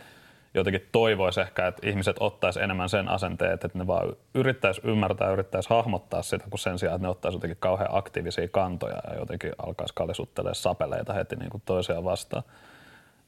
[0.56, 5.70] jotenkin toivoisi ehkä, että ihmiset ottaisi enemmän sen asenteen, että ne vaan yrittäisi ymmärtää, yrittäisi
[5.70, 9.94] hahmottaa sitä, kun sen sijaan, että ne ottaisi jotenkin kauhean aktiivisia kantoja ja jotenkin alkaisi
[9.94, 12.44] kalisuttelemaan sapeleita heti niin kuin toisiaan vastaan.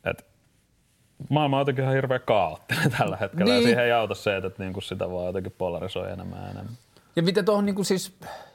[0.05, 0.25] Et
[1.29, 3.55] maailma on jotenkin ihan hirveä kaoottinen tällä hetkellä niin.
[3.55, 6.73] ja siihen ei auta se, että niin kuin sitä vaan jotenkin polarisoi enemmän ja enemmän.
[7.17, 8.11] Ja miten tuohon niin siis,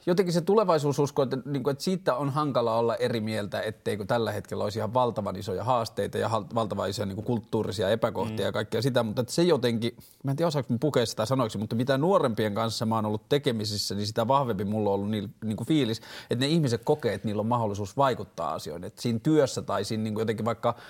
[0.06, 4.32] jotenkin se tulevaisuususko, että, niin kuin, että siitä on hankala olla eri mieltä, etteikö tällä
[4.32, 8.44] hetkellä olisi ihan valtavan isoja haasteita ja valtavan isoja niin kuin kulttuurisia epäkohtia mm.
[8.44, 11.76] ja kaikkea sitä, mutta että se jotenkin, mä en tiedä osaako pukea sitä sanoiksi, mutta
[11.76, 15.56] mitä nuorempien kanssa mä oon ollut tekemisissä, niin sitä vahvempi mulla on ollut niin, niin
[15.56, 19.62] kuin fiilis, että ne ihmiset kokee, että niillä on mahdollisuus vaikuttaa asioihin, että siinä työssä
[19.62, 20.74] tai siinä niin kuin jotenkin vaikka–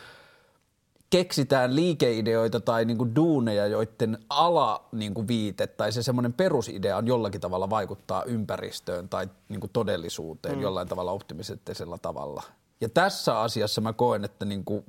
[1.12, 6.96] keksitään liikeideoita tai niin kuin duuneja, joiden ala niin kuin viite tai se semmoinen perusidea
[6.96, 10.62] on jollakin tavalla vaikuttaa ympäristöön tai niin kuin todellisuuteen mm.
[10.62, 12.42] jollain tavalla optimistisella tavalla.
[12.80, 14.84] Ja tässä asiassa mä koen, että niin kuin,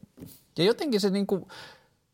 [0.58, 1.46] ja jotenkin se niin kuin,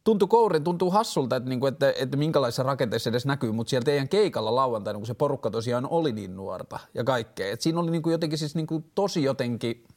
[0.04, 3.86] tuntuu kourin, tuntuu hassulta, että, niin kuin, että, että minkälaisessa rakenteessa edes näkyy, mutta siellä
[3.86, 7.52] teidän keikalla lauantaina, kun se porukka tosiaan oli niin nuorta ja kaikkea.
[7.52, 9.84] Että siinä oli niin kuin jotenkin siis niin kuin tosi jotenkin–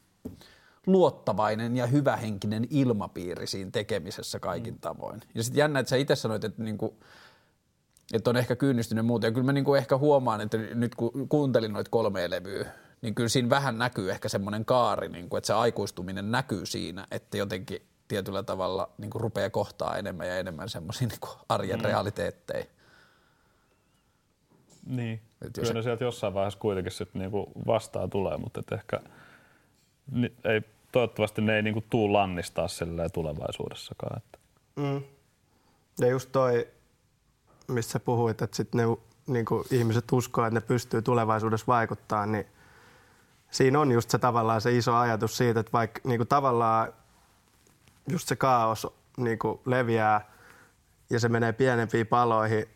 [0.87, 4.81] luottavainen ja hyvähenkinen ilmapiiri siinä tekemisessä kaikin mm.
[4.81, 5.21] tavoin.
[5.35, 6.99] Ja sitten jännä, että sä itse sanoit, että, niinku,
[8.13, 9.27] että on ehkä kyynistynyt muuta.
[9.27, 12.71] Ja kyllä mä niinku ehkä huomaan, että nyt kun kuuntelin noita kolme levyä,
[13.03, 17.07] niin kyllä siinä vähän näkyy ehkä semmoinen kaari, niin kuin, että se aikuistuminen näkyy siinä,
[17.11, 21.19] että jotenkin tietyllä tavalla niin kuin rupeaa kohtaa enemmän ja enemmän semmoisia niin
[21.49, 21.85] arjen mm.
[21.85, 22.65] realiteetteja.
[24.87, 29.01] Niin, Et kyllä ne sieltä jossain vaiheessa kuitenkin sitten niinku vastaan tulee, mutta et ehkä–
[30.45, 32.67] ei, toivottavasti ne ei niinku tuu lannistaa
[33.13, 34.17] tulevaisuudessakaan.
[34.17, 34.39] Että.
[34.77, 35.03] Mm.
[36.01, 36.69] Ja just toi,
[37.69, 38.83] missä puhuit, että sit ne
[39.27, 42.47] niinku, ihmiset uskoo, että ne pystyy tulevaisuudessa vaikuttaa, niin
[43.51, 46.93] siinä on just se tavallaan se iso ajatus siitä, että vaikka niinku, tavallaan
[48.09, 50.33] just se kaos niinku, leviää
[51.11, 52.69] ja se menee pienempiin paloihin,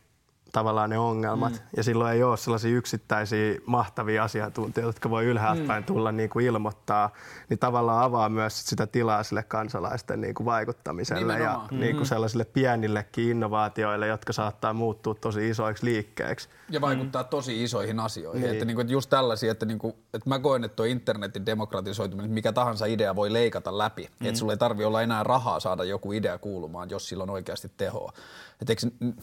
[0.52, 1.52] tavallaan ne ongelmat.
[1.52, 1.58] Mm.
[1.76, 5.66] Ja silloin ei ole sellaisia yksittäisiä mahtavia asiantuntijoita, jotka voi ylhäältä mm.
[5.66, 7.10] päin tulla niin kuin ilmoittaa.
[7.48, 11.54] Niin tavallaan avaa myös sitä tilaa sille kansalaisten niin kuin vaikuttamiselle Nimenomaan.
[11.54, 11.80] ja mm-hmm.
[11.80, 16.48] niin kuin sellaisille pienillekin innovaatioille, jotka saattaa muuttua tosi isoiksi liikkeiksi.
[16.70, 17.28] Ja vaikuttaa mm.
[17.28, 18.42] tosi isoihin asioihin.
[18.42, 18.52] Niin.
[18.52, 21.46] Että, niin kuin, että just tällaisia, että, niin kuin, että mä koen, että tuo internetin
[21.46, 24.08] demokratisoituminen, mikä tahansa idea voi leikata läpi.
[24.20, 24.26] Mm.
[24.26, 27.72] Että sulla ei tarvi olla enää rahaa saada joku idea kuulumaan, jos sillä on oikeasti
[27.76, 28.12] tehoa.
[28.60, 29.14] Että eikö,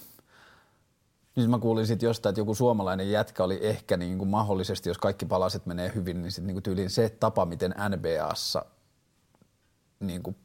[1.36, 4.98] nyt mä kuulin sitten jostain, että joku suomalainen jätkä oli ehkä niin kuin mahdollisesti, jos
[4.98, 8.65] kaikki palaset menee hyvin, niin sitten niin tyyliin se tapa, miten NBAssa
[10.00, 10.36] niin kuin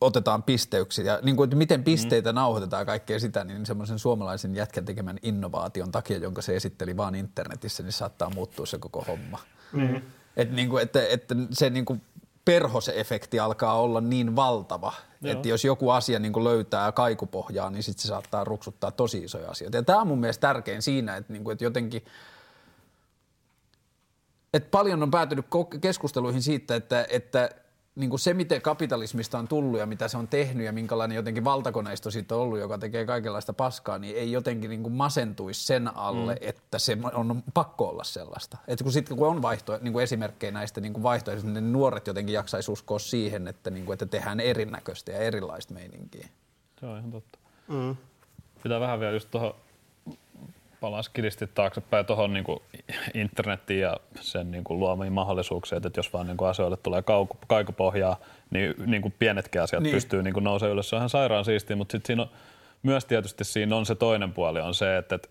[0.00, 2.34] otetaan pisteyksiä ja niin kuin, että miten pisteitä mm.
[2.34, 7.82] nauhoitetaan kaikkea sitä, niin semmoisen suomalaisen jätkän tekemän innovaation takia, jonka se esitteli vaan internetissä,
[7.82, 9.38] niin saattaa muuttua se koko homma.
[9.72, 10.02] Mm.
[10.36, 12.02] Et niin kuin, että, että se niin kuin
[12.48, 15.32] perhose-efekti alkaa olla niin valtava, Joo.
[15.32, 19.76] että jos joku asia niin löytää kaikupohjaa, niin sitten se saattaa ruksuttaa tosi isoja asioita.
[19.76, 22.04] Ja tämä on mun mielestä tärkein siinä, että, niin kuin, että jotenkin
[24.54, 25.46] että paljon on päätynyt
[25.80, 27.50] keskusteluihin siitä, että, että
[27.98, 31.44] niin kuin se, miten kapitalismista on tullut ja mitä se on tehnyt ja minkälainen jotenkin
[31.44, 35.96] valtakoneisto siitä on ollut, joka tekee kaikenlaista paskaa, niin ei jotenkin niin kuin masentuisi sen
[35.96, 36.48] alle, mm.
[36.48, 38.58] että se on pakko olla sellaista.
[38.68, 42.06] Että kun sitten kun on vaihto, niin kuin esimerkkejä näistä niin kuin vaihtoehdoista, niin nuoret
[42.06, 46.28] jotenkin jaksaisi uskoa siihen, että, niin kuin, että tehdään erinäköistä ja erilaista meininkiä.
[46.80, 47.38] Se on ihan totta.
[47.68, 47.96] Mm.
[48.62, 49.54] Pitää vähän vielä just tuohon
[50.80, 52.44] palaan skillisti taaksepäin tuohon niin
[53.14, 57.02] internettiin ja sen niin kuin luomiin mahdollisuuksiin, että jos vaan niin kuin asioille tulee
[57.46, 58.16] kaikupohjaa,
[58.50, 59.94] niin, niin kuin pienetkin asiat niin.
[59.94, 60.88] pystyy niin nousemaan ylös.
[60.88, 62.28] Se on ihan sairaan siistiä, mutta sitten siinä on,
[62.82, 65.28] myös tietysti siinä on se toinen puoli on se, että, että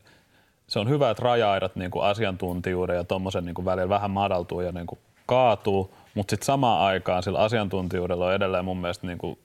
[0.67, 4.71] se on hyvä, että raja-aidat niin kuin asiantuntijuuden ja tuommoisen niin välillä vähän madaltuu ja
[4.71, 9.39] niin kuin kaatuu, mutta sitten samaan aikaan sillä asiantuntijuudella on edelleen mun mielestä niin kuin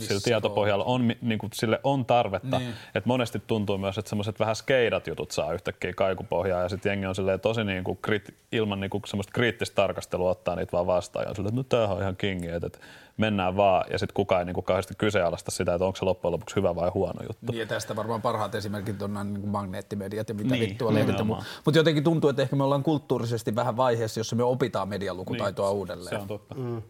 [0.00, 2.58] sillä tietopohjalla on, niin kuin, sille on tarvetta.
[2.58, 2.74] Niin.
[2.94, 7.06] Et monesti tuntuu myös, että semmoiset vähän skeidat jutut saa yhtäkkiä kaikupohjaa ja sitten jengi
[7.06, 11.24] on tosi niin kuin, krit, ilman niin kuin, semmoista kriittistä tarkastelua ottaa niitä vaan vastaan
[11.28, 12.78] ja silleen, että no tämähän on ihan kingi, että, että
[13.16, 16.32] mennään vaan ja sitten kukaan ei niin kuin, kauheasti kyseenalaista sitä, että onko se loppujen
[16.32, 17.52] lopuksi hyvä vai huono juttu.
[17.52, 21.24] Niin ja tästä varmaan parhaat esimerkit on niin kuin magneettimediat ja mitä niin, vittua lehditä.
[21.24, 25.76] Mutta jotenkin tuntuu, että ehkä me ollaan kulttuurisesti vähän vaiheessa, jossa me opitaan medialukutaitoa niin,
[25.76, 26.16] uudelleen.
[26.16, 26.54] Se on totta.
[26.54, 26.82] Mm.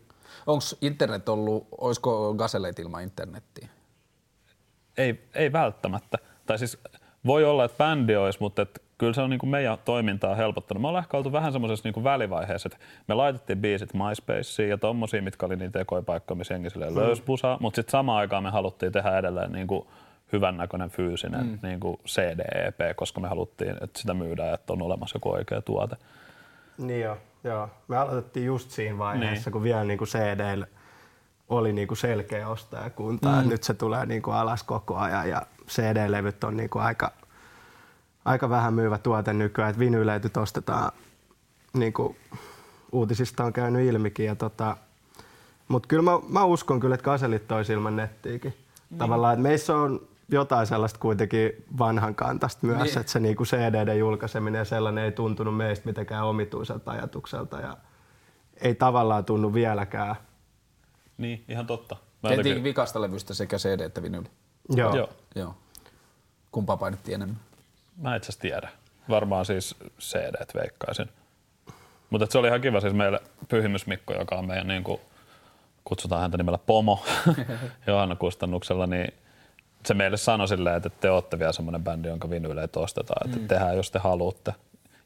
[0.47, 3.69] Onko internet ollut, olisiko Gaseleit ilman internettiä?
[4.97, 6.19] Ei, ei välttämättä.
[6.47, 6.79] Tai siis
[7.27, 10.83] voi olla, että bändi olisi, mutta et kyllä se on niin kuin meidän toimintaa helpottanut.
[10.83, 15.23] Me ollaan ehkä oltu vähän semmoisessa niin välivaiheessa, että me laitettiin biisit MySpaceen ja tommosia,
[15.23, 16.97] mitkä oli niitä ekoipaikkoja, missä jengi mm.
[16.97, 19.87] löysi busaa, mutta sitten samaan aikaan me haluttiin tehdä edelleen niin kuin
[20.33, 21.59] hyvännäköinen fyysinen mm.
[21.63, 25.97] niin kuin CD-EP, koska me haluttiin, että sitä myydään, että on olemassa joku oikea tuote.
[26.79, 27.69] Niin joo, joo.
[27.89, 29.53] Me aloitettiin just siinä vaiheessa, niin.
[29.53, 30.65] kun vielä niin kuin CD
[31.49, 33.43] oli niin kuin selkeä ostajakunta.
[33.43, 33.49] Mm.
[33.49, 37.13] Nyt se tulee niin kuin alas koko ajan ja CD-levyt on niin kuin aika,
[38.25, 39.79] aika vähän myyvä tuote nykyään.
[39.79, 40.93] Vinyleytyt ostetaan,
[41.73, 42.17] niin kuin
[42.93, 44.27] uutisista on käynyt ilmikin.
[44.27, 44.77] Ja tota,
[45.69, 48.55] mutta kyllä mä, mä, uskon kyllä, että kaselit toisi ilman nettiäkin.
[48.91, 48.99] Niin.
[48.99, 50.01] Tavallaan, että meissä on
[50.31, 52.99] jotain sellaista kuitenkin vanhan kantasta myös, niin.
[52.99, 57.77] että se niinku CD: julkaiseminen ja sellainen ei tuntunut meistä mitenkään omituiselta ajatukselta ja
[58.61, 60.17] ei tavallaan tunnu vieläkään.
[61.19, 61.97] Niin, ihan totta.
[62.23, 62.65] Tehtiin jotenkin...
[62.65, 64.27] vikasta levystä sekä CD että vinyli.
[64.77, 64.97] Joo.
[64.97, 65.09] Joo.
[65.35, 65.55] Joo.
[66.53, 67.41] Kumpaa painettiin enemmän?
[67.97, 68.69] Mä itse asiassa tiedä.
[69.09, 71.09] Varmaan siis CD veikkaisin.
[72.11, 75.01] Mutta se oli ihan kiva siis meille Pyhimys Mikko, joka on meidän niin kuin,
[75.85, 77.05] kutsutaan häntä nimellä Pomo
[77.87, 79.15] Johanna kustannuksella, niin
[79.87, 83.49] se meille sanoi silleen, että te olette vielä semmoinen bändi, jonka vinyyleitä ostetaan, että mm.
[83.49, 84.55] tehdään jos te haluatte.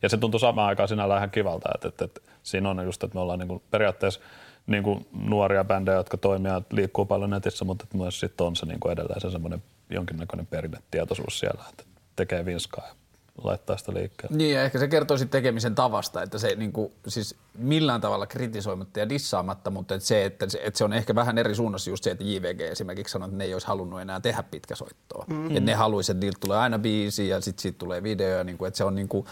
[0.03, 3.15] Ja se tuntui samaan aikaan sinällään ihan kivalta, että, että, että siinä on just, että
[3.15, 4.21] me ollaan niin kuin periaatteessa
[4.67, 8.57] niin kuin nuoria bändejä, jotka toimii ja liikkuu paljon netissä, mutta että myös sitten on
[8.57, 11.85] se niin kuin edelleen se semmoinen jonkinnäköinen perinnetietoisuus siellä, että
[12.17, 12.95] tekee vinskaa ja
[13.43, 14.37] laittaa sitä liikkeelle.
[14.37, 18.27] Niin, ja ehkä se kertoo sitten tekemisen tavasta, että se niin kuin, siis millään tavalla
[18.27, 21.91] kritisoimatta ja dissaamatta, mutta että se, että se, että se on ehkä vähän eri suunnassa
[21.91, 25.25] just se, että JVG esimerkiksi sanoi, että ne ei olisi halunnut enää tehdä pitkäsoittoa.
[25.29, 25.47] Mm-hmm.
[25.47, 28.59] Että ne haluaisi, että niiltä tulee aina biisi ja sitten siitä tulee video, ja niin
[28.59, 29.27] kuin, että, se on, niin kuin,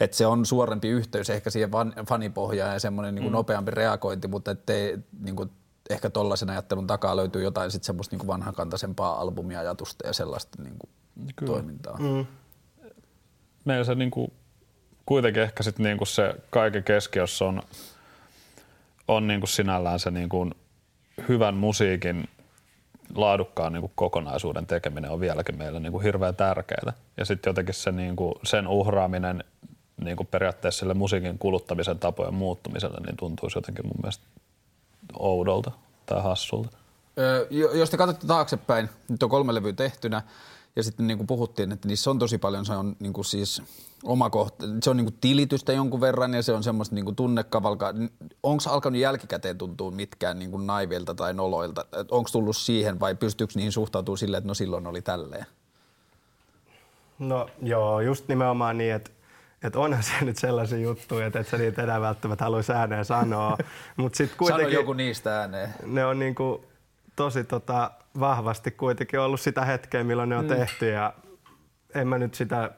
[0.00, 1.70] että se on suorempi yhteys ehkä siihen
[2.08, 3.36] fanipohjaan ja semmoinen niin kuin mm.
[3.36, 5.50] nopeampi reagointi, mutta ettei, niin kuin,
[5.90, 11.46] ehkä tollaisen ajattelun takaa löytyy jotain sitten semmoista niin vanhakantaisempaa albumiajatusta ja sellaista niin kuin,
[11.46, 11.98] toimintaa.
[11.98, 12.26] Mm
[13.66, 14.32] meillä se niin kuin,
[15.06, 17.62] kuitenkin ehkä sit niin kuin se kaiken keskiössä on,
[19.08, 20.54] on niin kuin sinällään se niin kuin
[21.28, 22.28] hyvän musiikin
[23.14, 26.92] laadukkaan niin kuin kokonaisuuden tekeminen on vieläkin meillä niin kuin hirveän tärkeää.
[27.16, 29.44] Ja sitten jotenkin se, niin kuin, sen uhraaminen
[30.04, 34.24] niin kuin periaatteessa sille musiikin kuluttamisen tapojen muuttumiselle niin tuntuisi jotenkin mun mielestä
[35.18, 35.70] oudolta
[36.06, 36.76] tai hassulta.
[37.18, 40.22] Öö, jos te katsotte taaksepäin, nyt on kolme levyä tehtynä,
[40.76, 43.62] ja sitten niin kuin puhuttiin, että niissä on tosi paljon, se on niin kuin siis
[44.04, 47.16] oma kohta, se on niin kuin tilitystä jonkun verran ja se on semmoista niin kuin
[47.16, 47.94] tunnekavalkaa.
[48.42, 51.84] Onko alkanut jälkikäteen tuntua mitkään niin kuin naivilta tai noloilta?
[52.10, 55.46] Onko tullut siihen vai pystyykö niihin suhtautumaan silleen, että no silloin oli tälleen?
[57.18, 59.10] No joo, just nimenomaan niin, että
[59.62, 63.58] että onhan se nyt sellaisia juttuja, että et sä niitä enää välttämättä haluaisi ääneen sanoa.
[63.96, 65.74] Mut sit kuitenkin, Sano joku niistä ääneen.
[65.86, 66.64] Ne on niinku
[67.16, 70.48] tosi tota, vahvasti kuitenkin ollut sitä hetkeä, milloin ne on mm.
[70.48, 71.14] tehty ja
[71.94, 72.70] en mä nyt sitä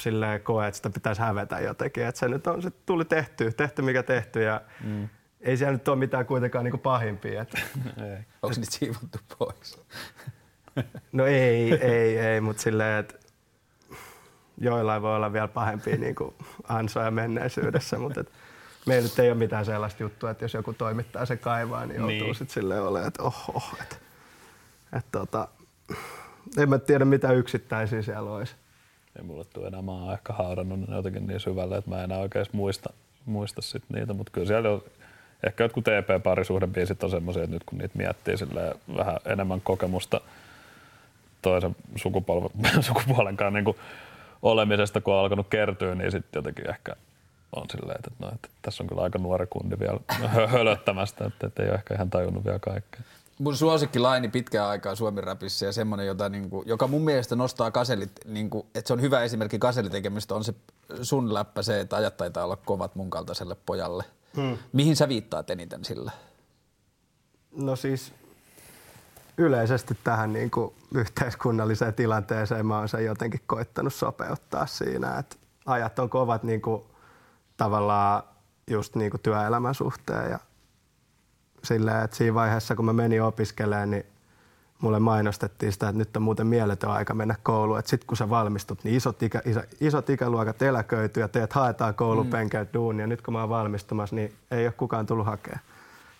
[0.00, 2.06] silleen koe, että sitä pitäisi hävetä jotenkin.
[2.06, 5.08] Että se nyt on, se tuli tehty, tehty mikä tehty ja mm.
[5.40, 7.42] ei siellä nyt ole mitään kuitenkaan niin kuin pahimpia.
[7.42, 7.58] Että.
[8.42, 9.82] Onko niitä siivottu pois?
[11.12, 13.14] no ei, ei, ei, mutta silleen, että
[14.58, 16.34] joillain voi olla vielä pahempia niin kuin
[16.68, 18.32] ansoja menneisyydessä, mutta et,
[18.86, 22.16] meillä nyt ei ole mitään sellaista juttua, että jos joku toimittaa se kaivaa, niin joutuu
[22.16, 22.34] niin.
[22.34, 23.96] sitten silleen olemaan, että oho, että,
[24.92, 25.48] että tota,
[26.58, 28.54] en mä tiedä mitä yksittäisiä siellä olisi.
[29.16, 32.04] Ei mulle tule enää, mä oon ehkä haudannut ne jotenkin niin syvälle, että mä en
[32.04, 32.90] enää oikein muista,
[33.26, 34.82] muista sit niitä, mutta kyllä siellä on,
[35.46, 38.34] ehkä jotkut EP-parisuhdebiisit on semmoisia, että nyt kun niitä miettii
[38.96, 40.20] vähän enemmän kokemusta
[41.42, 43.76] toisen sukupolven, sukupuolenkaan niin kuin
[44.42, 46.96] olemisesta, kun on alkanut kertyä, niin sitten jotenkin ehkä
[47.56, 50.00] on silleen, että, no, että tässä on kyllä aika nuori kundi vielä
[50.52, 53.00] hölöttämästä, että, että ei ole ehkä ihan tajunnut vielä kaikkea.
[53.38, 57.70] Mun suosikkilaini pitkään aikaa Suomi Rapissa ja semmoinen, jota, niin kuin, joka mun mielestä nostaa
[57.70, 60.54] kaselit, niin kuin, että se on hyvä esimerkki kaselitekemistä, on se
[61.02, 64.04] sun läppä se, että ajat taitaa olla kovat mun kaltaiselle pojalle.
[64.36, 64.58] Hmm.
[64.72, 66.12] Mihin sä viittaat eniten sillä?
[67.56, 68.12] No siis
[69.36, 75.36] yleisesti tähän niin kuin yhteiskunnalliseen tilanteeseen mä oon sen jotenkin koittanut sopeuttaa siinä, että
[75.66, 76.82] ajat on kovat niin kuin
[77.60, 78.22] tavallaan
[78.70, 80.38] just niin kuin työelämän suhteen ja
[81.64, 84.06] silleen, että siinä vaiheessa kun mä menin opiskelemaan, niin
[84.80, 87.78] mulle mainostettiin sitä, että nyt on muuten mieletön aika mennä kouluun.
[87.78, 91.94] Että sit kun sä valmistut, niin isot, ikä, iso, isot ikäluokat eläköityy ja teet haetaan
[91.94, 92.74] koulupenkeet mm.
[92.74, 93.06] duunia.
[93.06, 95.62] Nyt kun mä oon valmistumassa, niin ei ole kukaan tullut hakemaan.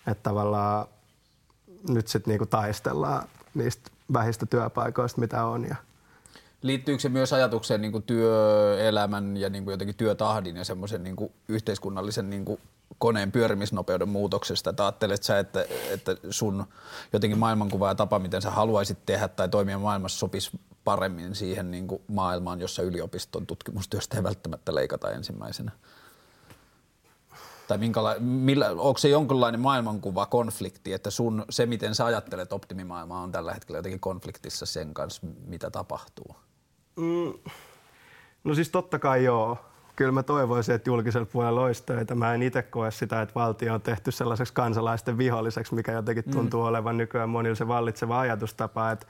[0.07, 0.85] Että tavallaan
[1.89, 3.23] nyt sitten niinku taistellaan
[3.53, 5.65] niistä vähistä työpaikoista, mitä on.
[5.65, 5.75] Ja
[6.61, 11.15] Liittyykö se myös ajatukseen niin kuin työelämän ja niin kuin jotenkin työtahdin ja semmoisen niin
[11.15, 12.59] kuin yhteiskunnallisen niin kuin
[12.97, 14.69] koneen pyörimisnopeuden muutoksesta?
[14.69, 16.65] Että ajattelet sä, että, että sun
[17.13, 21.87] jotenkin maailmankuva ja tapa, miten sä haluaisit tehdä tai toimia maailmassa sopisi paremmin siihen niin
[21.87, 25.71] kuin maailmaan, jossa yliopiston tutkimustyöstä ei välttämättä leikata ensimmäisenä?
[27.67, 33.21] Tai minkäla- millä, onko se jonkinlainen maailmankuva, konflikti, että sun, se miten sä ajattelet optimimaailmaa
[33.21, 36.35] on tällä hetkellä jotenkin konfliktissa sen kanssa, mitä tapahtuu?
[37.01, 37.51] Mm,
[38.43, 39.57] no siis totta kai joo.
[39.95, 42.15] Kyllä mä toivoisin, että julkisella puolella olisi töitä.
[42.15, 46.61] Mä en itse koe sitä, että valtio on tehty sellaiseksi kansalaisten viholliseksi, mikä jotenkin tuntuu
[46.61, 46.67] mm.
[46.67, 49.05] olevan nykyään monilla se vallitseva ajatustapa, että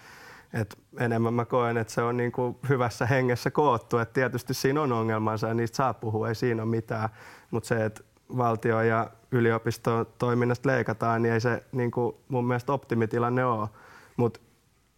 [0.54, 3.98] et enemmän mä koen, että se on niin kuin hyvässä hengessä koottu.
[3.98, 7.10] Et tietysti siinä on ongelmansa ja niistä saa puhua, ei siinä ole mitään.
[7.52, 8.02] Mutta se, että
[8.38, 13.70] valtio- ja yliopiston toiminnasta leikataan, niin ei se niin kuin mun mielestä optimitilanne ole.
[14.18, 14.40] Mutta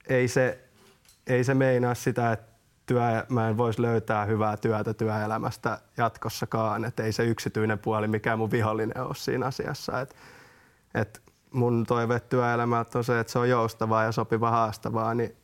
[0.07, 0.59] ei se,
[1.27, 2.52] ei se meinaa sitä, että
[2.85, 6.85] työ, mä en voisi löytää hyvää työtä työelämästä jatkossakaan.
[6.85, 10.01] Et ei se yksityinen puoli mikään mun vihollinen ole siinä asiassa.
[10.01, 10.15] Et,
[10.95, 11.21] et
[11.51, 15.35] mun toive työelämältä on se, että se on joustavaa ja sopiva haastavaa, niin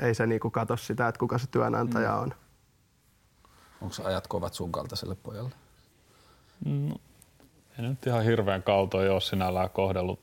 [0.00, 2.22] ei se niinku katso sitä, että kuka se työnantaja mm.
[2.22, 2.34] on.
[3.80, 5.50] Onko ajat kovat sun kaltaiselle pojalle?
[6.64, 6.96] No,
[7.78, 10.20] ei nyt ihan hirveän kaltoja ole sinällään kohdellut.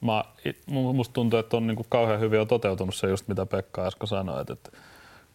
[0.00, 0.24] Mä,
[0.70, 4.40] musta tuntuu, että on niinku kauhean hyvin jo toteutunut se just mitä Pekka äsken sanoi,
[4.40, 4.70] että, että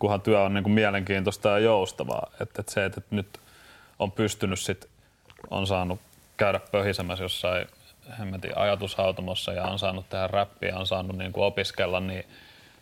[0.02, 2.32] kunhan työ on niinku mielenkiintoista ja joustavaa.
[2.42, 3.28] Että, että se, että nyt
[4.00, 4.90] on pystynyt sit,
[5.50, 6.00] on saanut
[6.38, 7.68] käydä pöhisemässä jossain
[8.20, 12.26] hemmetin ajatushautomossa ja on saanut tehdä räppiä, on saanut niinku opiskella, niin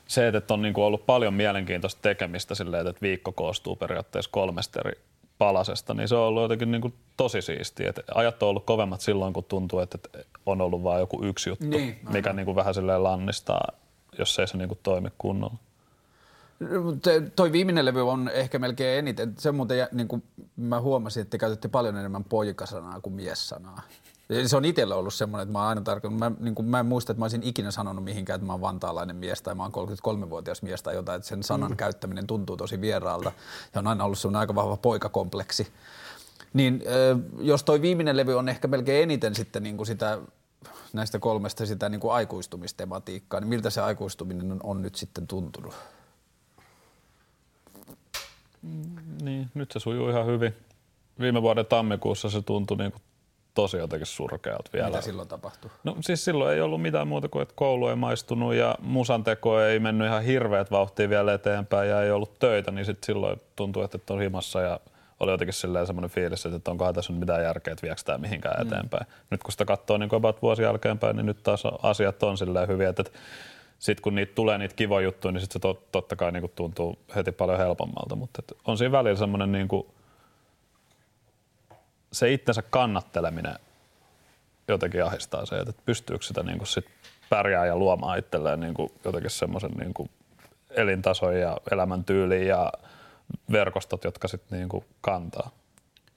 [0.07, 4.99] se, että on niinku ollut paljon mielenkiintoista tekemistä silleen, että viikko koostuu periaatteessa kolmesta eri
[5.37, 7.89] palasesta, niin se on ollut jotenkin niin kuin tosi siistiä.
[7.89, 9.97] Et ajat on ollut kovemmat silloin, kun tuntuu, että
[10.45, 13.67] on ollut vain joku yksi juttu, niin, mikä niin kuin vähän silleen lannistaa,
[14.17, 15.55] jos ei se niin kuin toimi kunnolla.
[17.35, 19.35] Toi viimeinen levy on ehkä melkein eniten.
[19.37, 20.23] Se muuten, niin kuin
[20.55, 23.81] mä huomasin, että te käytätte paljon enemmän poikasanaa kuin miessanaa.
[24.45, 27.11] Se on itsellä ollut semmoinen, että mä aina tarkoitan, mä, niin kuin, mä en muista,
[27.11, 30.61] että mä olisin ikinä sanonut mihinkään, että mä oon vantaalainen mies tai mä oon 33-vuotias
[30.61, 31.77] mies tai jotain, että sen sanan mm.
[31.77, 33.31] käyttäminen tuntuu tosi vieraalta
[33.73, 35.67] ja on aina ollut semmoinen aika vahva poikakompleksi.
[36.53, 36.83] Niin
[37.39, 40.17] jos toi viimeinen levy on ehkä melkein eniten sitten niin kuin sitä
[40.93, 45.73] näistä kolmesta sitä niin kuin aikuistumistematiikkaa, niin miltä se aikuistuminen on, on nyt sitten tuntunut?
[49.21, 50.55] Niin, nyt se sujuu ihan hyvin.
[51.19, 53.01] Viime vuoden tammikuussa se tuntui niin kuin
[53.53, 54.87] tosi jotenkin surkeat vielä.
[54.87, 55.71] Mitä silloin tapahtui?
[55.83, 59.79] No siis silloin ei ollut mitään muuta kuin, että koulu ei maistunut ja musanteko ei
[59.79, 64.13] mennyt ihan hirveät vauhtia vielä eteenpäin ja ei ollut töitä, niin sitten silloin tuntui, että
[64.13, 64.79] on himassa ja
[65.19, 68.61] oli jotenkin silleen semmoinen fiilis, että onkohan tässä nyt mitään järkeä, että viekö tämä mihinkään
[68.61, 68.67] mm.
[68.67, 69.05] eteenpäin.
[69.29, 72.89] Nyt kun sitä katsoo niin about vuosi jälkeenpäin, niin nyt taas asiat on silleen hyviä,
[72.89, 73.03] että
[73.79, 76.99] sitten kun niitä tulee niitä kivoja juttuja, niin sitten se tot, totta kai niin tuntuu
[77.15, 79.87] heti paljon helpommalta, mutta on siinä välillä semmoinen niin kuin,
[82.11, 83.55] se itsensä kannatteleminen
[84.67, 86.85] jotenkin ahistaa se, että pystyykö sitä niin kuin sit
[87.29, 90.09] pärjää ja luomaan itselleen niin kuin jotenkin semmoisen niin
[90.69, 92.71] elintason ja elämäntyyliin ja
[93.51, 95.49] verkostot, jotka sitten niin kuin kantaa.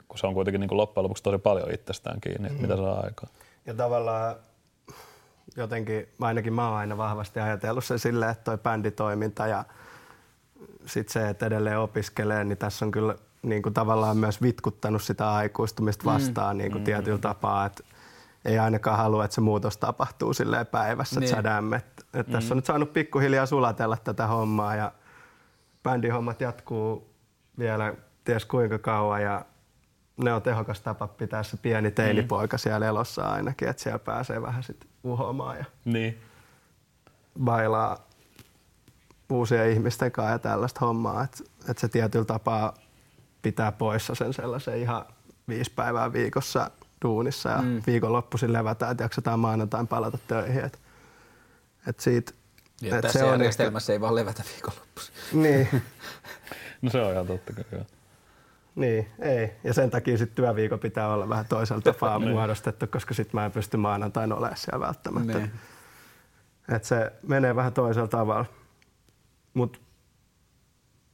[0.08, 2.60] Kun se on kuitenkin niin kuin loppujen lopuksi tosi paljon itsestään kiinni, mm.
[2.60, 3.28] mitä saa aikaa.
[3.66, 4.36] Ja tavallaan
[5.56, 9.64] jotenkin, ainakin mä oon aina vahvasti ajatellut sen silleen, että toi bänditoiminta ja
[10.86, 15.32] sitten se, että edelleen opiskelee, niin tässä on kyllä niin kuin tavallaan myös vitkuttanut sitä
[15.32, 16.14] aikuistumista mm.
[16.14, 16.58] vastaan mm.
[16.58, 16.84] niin kuin mm.
[16.84, 17.84] tietyllä tapaa, että
[18.44, 21.36] ei ainakaan halua, että se muutos tapahtuu silleen päivässä, niin.
[21.36, 22.32] että sä Et, et mm.
[22.32, 24.92] Tässä on nyt saanut pikkuhiljaa sulatella tätä hommaa ja
[25.82, 27.10] bändihommat jatkuu
[27.58, 27.94] vielä
[28.24, 29.44] ties kuinka kauan ja
[30.22, 32.58] ne on tehokas tapa pitää se pieni teinipoika mm.
[32.58, 36.20] siellä elossa ainakin, että siellä pääsee vähän sitten uhomaan ja niin.
[37.44, 38.06] bailaa
[39.30, 42.74] uusien ihmisten kanssa ja tällaista hommaa, että, että se tietyllä tapaa
[43.42, 45.04] pitää poissa sen sellaisen ihan
[45.48, 46.70] viisi päivää viikossa
[47.04, 47.82] duunissa ja mm.
[47.86, 50.64] viikonloppuisin levätään, että jaksetaan maanantain palata töihin.
[50.64, 50.80] Et,
[51.88, 52.32] et siitä,
[52.80, 55.14] niin, et tässä se järjestelmässä on, ei vaan levätä viikonloppuisin.
[55.32, 55.68] Niin.
[56.82, 57.84] no se on ihan totta kyllä.
[58.74, 59.52] Niin, ei.
[59.64, 62.30] Ja sen takia sitten työviikko pitää olla vähän toisella tapaa niin.
[62.30, 65.38] muodostettu, koska sitten mä en pysty maanantain olemaan siellä välttämättä.
[65.38, 65.52] Niin.
[66.68, 68.46] Et se menee vähän toisella tavalla.
[69.54, 69.78] Mutta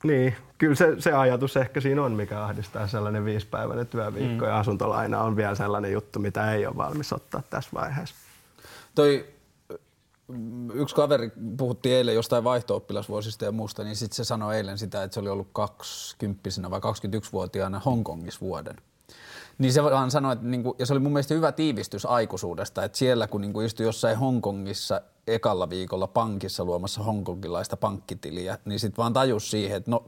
[0.05, 4.51] niin, kyllä se, se ajatus ehkä siinä on, mikä ahdistaa sellainen viisipäiväinen työviikko mm.
[4.51, 8.15] ja asuntolaina on vielä sellainen juttu, mitä ei ole valmis ottaa tässä vaiheessa.
[8.95, 9.27] Toi
[10.75, 15.15] yksi kaveri, puhuttiin eilen jostain vaihto-oppilasvuosista ja muusta, niin sitten se sanoi eilen sitä, että
[15.15, 18.77] se oli ollut 20 vai 21-vuotiaana Hongkongissa vuoden.
[19.59, 22.99] Niin se vaan sanoi, että niinku, ja se oli mun mielestä hyvä tiivistys aikuisuudesta, että
[22.99, 29.13] siellä kun niinku istui jossain Hongkongissa ekalla viikolla pankissa luomassa hongkongilaista pankkitiliä, niin sitten vaan
[29.13, 30.05] tajus siihen, että no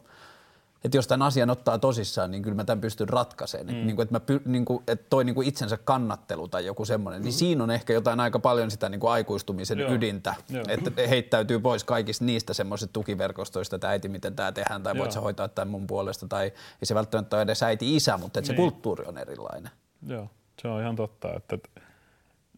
[0.84, 3.66] että jos tämän asian ottaa tosissaan, niin kyllä mä tämän pystyn ratkaisemaan.
[3.66, 3.72] Mm.
[3.74, 6.66] Että, niin kuin, että, mä py, niin kuin, että toi niin kuin itsensä kannattelu tai
[6.66, 7.24] joku semmoinen, mm.
[7.24, 9.92] niin siinä on ehkä jotain aika paljon sitä niin kuin aikuistumisen Joo.
[9.92, 10.34] ydintä.
[10.48, 10.64] Joo.
[10.68, 15.00] Että heittäytyy pois kaikista niistä semmoisista tukiverkostoista, että äiti, miten tämä tehdään, tai Joo.
[15.00, 16.52] voit sä hoitaa tämän mun puolesta, tai ei
[16.82, 18.56] se välttämättä ole edes äiti-isä, mutta että niin.
[18.56, 19.70] se kulttuuri on erilainen.
[20.06, 20.30] Joo,
[20.62, 21.80] se on ihan totta, että, että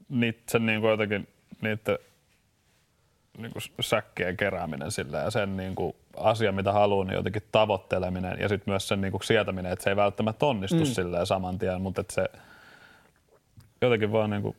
[0.09, 1.29] niitä, niin kuin jotenkin,
[1.62, 1.99] niitä
[3.39, 8.37] niin kuin säkkien kerääminen sillä ja sen niin kuin asia, mitä haluaa, niin jotenkin tavoitteleminen
[8.41, 10.85] ja sitten myös sen niin kuin sietäminen, että se ei välttämättä onnistu mm.
[10.85, 12.29] silleen saman tien, mutta että se
[13.81, 14.57] jotenkin vaan niin kuin,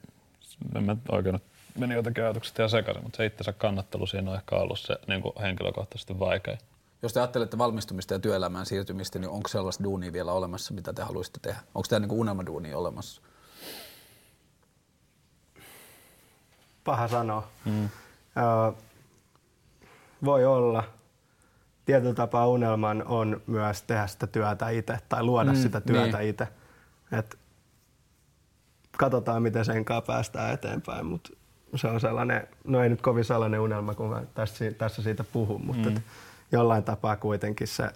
[0.75, 1.39] en mä oikein
[1.79, 5.21] meni jotenkin ajatukset ihan sekaisin, mutta se itsensä kannattelu siinä on ehkä ollut se niin
[5.21, 6.57] kuin henkilökohtaisesti vaikea.
[7.01, 11.01] Jos te ajattelette valmistumista ja työelämään siirtymistä, niin onko sellaista duunia vielä olemassa, mitä te
[11.01, 11.59] haluaisitte tehdä?
[11.75, 13.21] Onko tämä niin unelmaduuni olemassa?
[16.83, 17.47] Paha sanoa.
[17.65, 17.89] Mm.
[18.37, 18.71] Öö,
[20.25, 20.83] voi olla.
[21.85, 26.29] Tietyllä tapaa unelman on myös tehdä sitä työtä itse tai luoda mm, sitä työtä niin.
[26.29, 26.47] itse.
[27.11, 27.37] Et
[28.97, 31.29] katsotaan, miten sen kanssa päästään eteenpäin, mutta
[31.75, 35.65] se on sellainen, no ei nyt kovin sellainen unelma, kun mä tässä, tässä siitä puhun,
[35.65, 36.01] mutta mm.
[36.51, 37.89] jollain tapaa kuitenkin se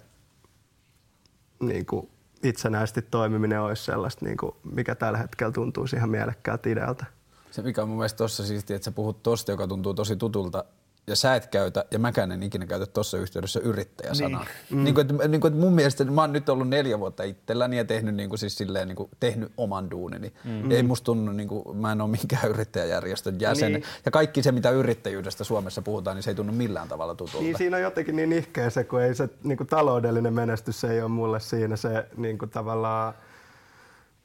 [1.60, 2.08] niin kuin
[2.42, 7.04] itsenäisesti toimiminen olisi sellaista, niin kuin, mikä tällä hetkellä tuntuu ihan mielekkäältä idealta.
[7.50, 10.64] Se mikä on mun mielestä tossa siistiä, että sä puhut tosta, joka tuntuu tosi tutulta,
[11.08, 14.44] ja sä et käytä, ja mäkään en ikinä käytä tuossa yhteydessä yrittäjäsanaa.
[14.44, 14.78] Niin.
[14.78, 14.84] Mm.
[14.84, 17.76] Niin kuin, että, niin kuin, että mun mielestä mä oon nyt ollut neljä vuotta itselläni
[17.76, 20.32] ja tehnyt, niin kuin, siis silleen, niin kuin, tehnyt oman duunini.
[20.44, 20.70] Mm.
[20.70, 23.72] Ei musta tunnu, niin kuin, mä en ole minkään yrittäjäjärjestön jäsen.
[23.72, 23.84] Niin.
[24.04, 27.44] Ja kaikki se, mitä yrittäjyydestä Suomessa puhutaan, niin se ei tunnu millään tavalla tutulta.
[27.44, 30.92] Niin siinä on jotenkin niin ihkeä se, kun ei se niin kuin taloudellinen menestys se
[30.92, 33.14] ei ole mulle siinä se niin kuin tavallaan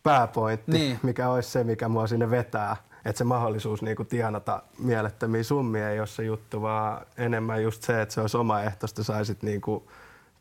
[0.04, 1.00] pääpointti, niin.
[1.04, 2.76] mikä olisi se, mikä mua sinne vetää
[3.06, 8.02] että se mahdollisuus niinku tienata mielettömiä summia ei ole se juttu, vaan enemmän just se,
[8.02, 9.92] että se olisi omaehtoista, saisit niinku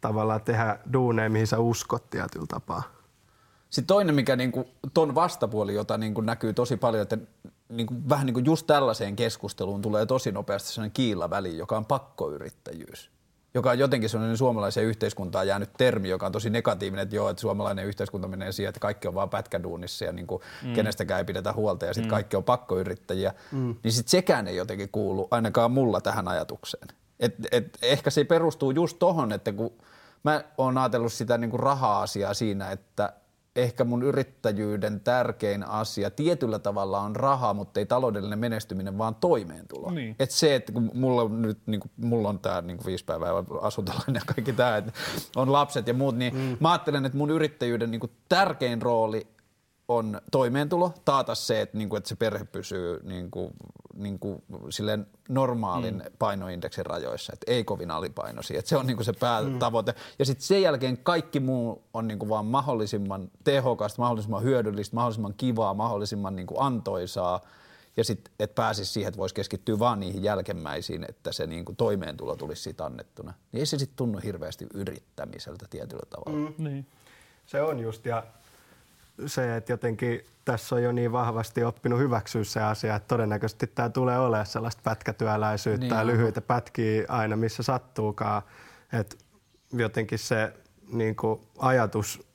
[0.01, 2.83] tavallaan tehdä duuneja, mihin sä uskot tietyllä tapaa.
[3.71, 7.19] Sitten toinen, mikä niinku, ton vastapuoli, jota niinku näkyy tosi paljon, että
[7.69, 13.11] niinku, vähän niinku just tällaiseen keskusteluun tulee tosi nopeasti sellainen kiila väliin, joka on pakkoyrittäjyys
[13.55, 17.41] joka on jotenkin sellainen suomalaiseen yhteiskuntaan jäänyt termi, joka on tosi negatiivinen, että joo, että
[17.41, 20.75] suomalainen yhteiskunta menee siihen, että kaikki on vaan pätkäduunissa ja niin kuin mm.
[20.75, 22.15] kenestäkään ei pidetä huolta ja sitten mm.
[22.15, 23.75] kaikki on pakkoyrittäjiä, mm.
[23.85, 26.89] niin sitten sekään ei jotenkin kuulu ainakaan mulla tähän ajatukseen.
[27.21, 29.73] Et, et ehkä se perustuu just tohon, että kun
[30.23, 33.13] mä oon ajatellut sitä niin kuin raha-asiaa siinä, että
[33.57, 39.91] ehkä mun yrittäjyyden tärkein asia tietyllä tavalla on raha, mutta ei taloudellinen menestyminen, vaan toimeentulo.
[39.91, 40.17] Niin.
[40.19, 43.33] Et se, että kun mulla on nyt, niin kuin, mulla on tää niin viisi päivää
[43.61, 44.93] asuntolainen ja kaikki tämä, että
[45.37, 46.57] on lapset ja muut, niin mm.
[46.61, 49.27] mä ajattelen, että mun yrittäjyyden niin kuin tärkein rooli
[49.97, 53.51] on toimeentulo, taata se, että, niin kuin, että se perhe pysyy niin kuin,
[53.95, 56.03] niin kuin, silleen normaalin mm.
[56.19, 58.59] painoindeksin rajoissa, että ei kovin alipainoisia.
[58.59, 59.93] Että se on niin kuin se päätavoite.
[59.93, 59.99] Mm.
[60.19, 65.35] Ja sitten sen jälkeen kaikki muu on niin kuin vaan mahdollisimman tehokasta, mahdollisimman hyödyllistä, mahdollisimman
[65.37, 67.41] kivaa, mahdollisimman niin kuin antoisaa.
[67.97, 71.77] Ja sitten, että pääsisi siihen, että voisi keskittyä vaan niihin jälkemmäisiin, että se niin kuin
[71.77, 73.35] toimeentulo tulisi siitä annettuna.
[73.53, 76.51] Niin ei se sitten tunnu hirveästi yrittämiseltä tietyllä tavalla.
[76.51, 76.65] Mm.
[76.65, 76.87] Niin.
[77.47, 78.23] Se on just, ja
[79.27, 83.89] se, että jotenkin tässä on jo niin vahvasti oppinut hyväksyä se asia, että todennäköisesti tämä
[83.89, 88.43] tulee olemaan sellaista pätkätyöläisyyttä niin ja lyhyitä pätkiä aina missä sattuukaan.
[88.93, 89.17] Että
[89.73, 90.53] jotenkin se
[90.93, 92.27] niin kuin ajatus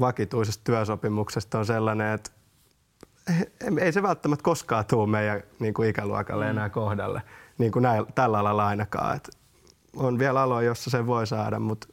[0.00, 2.30] vakituisesta työsopimuksesta on sellainen, että
[3.80, 6.50] ei se välttämättä koskaan tule meidän niin kuin ikäluokalle mm.
[6.50, 7.22] enää kohdalle,
[7.58, 9.16] niin kuin näin, tällä alalla ainakaan.
[9.16, 9.30] Et
[9.96, 11.88] on vielä aloja, jossa se voi saada, mutta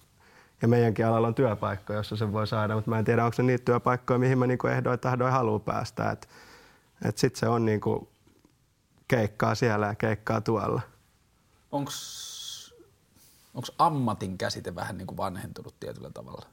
[0.64, 3.43] ja meidänkin alalla on työpaikkoja, jossa se voi saada, mutta mä en tiedä, onko se
[3.43, 6.11] niitä työpaikkoja, mihin mä niinku ehdoin tahdoin haluaa päästä.
[6.11, 6.28] Että
[7.05, 8.09] et sitten se on niinku
[9.07, 10.82] keikkaa siellä ja keikkaa tuolla.
[11.72, 11.91] Onko
[13.78, 16.45] ammatin käsite vähän niin kuin vanhentunut tietyllä tavalla?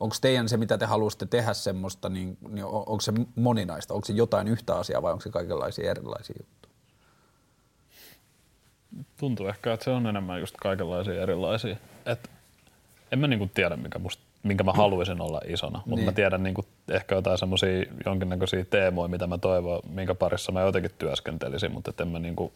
[0.00, 3.94] Onko teidän se, mitä te haluaisitte tehdä semmoista, niin, niin onko se moninaista?
[3.94, 6.74] Onko se jotain yhtä asiaa vai onko se kaikenlaisia erilaisia juttuja?
[9.16, 11.76] Tuntuu ehkä, että se on enemmän just kaikenlaisia erilaisia.
[12.06, 12.28] Että
[13.12, 16.04] en mä niinku tiedä, mikä musta minkä mä haluaisin olla isona, mutta niin.
[16.04, 20.90] mä tiedän niinku ehkä jotain semmoisia jonkinnäköisiä teemoja, mitä mä toivon, minkä parissa mä jotenkin
[20.98, 22.52] työskentelisin, mutta en mä niinku,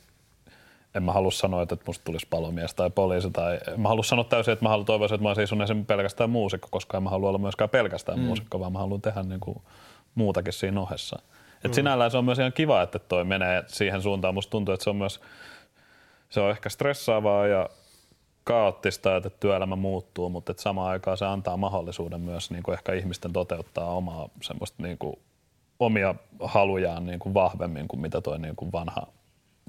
[0.94, 4.24] en mä halua sanoa, että musta tulisi palomies tai poliisi tai en mä halua sanoa
[4.24, 7.28] täysin, että mä haluan toivoa, että mä olisin esimerkiksi pelkästään muusikko, koska en mä halua
[7.28, 8.24] olla myöskään pelkästään mm.
[8.24, 9.62] muusikko, vaan mä haluan tehdä niinku
[10.14, 11.18] muutakin siinä ohessa.
[11.64, 11.74] Et mm.
[11.74, 14.34] sinällään se on myös ihan kiva, että toi menee siihen suuntaan.
[14.34, 15.20] Musta tuntuu, että se on myös
[16.30, 17.68] se on ehkä stressaavaa ja
[18.44, 22.92] kaoottista, että työelämä muuttuu, mutta että samaan aikaan se antaa mahdollisuuden myös niin kuin ehkä
[22.92, 25.16] ihmisten toteuttaa omaa semmoista niin kuin
[25.78, 29.06] omia halujaan niin kuin vahvemmin kuin mitä toi niin kuin vanha,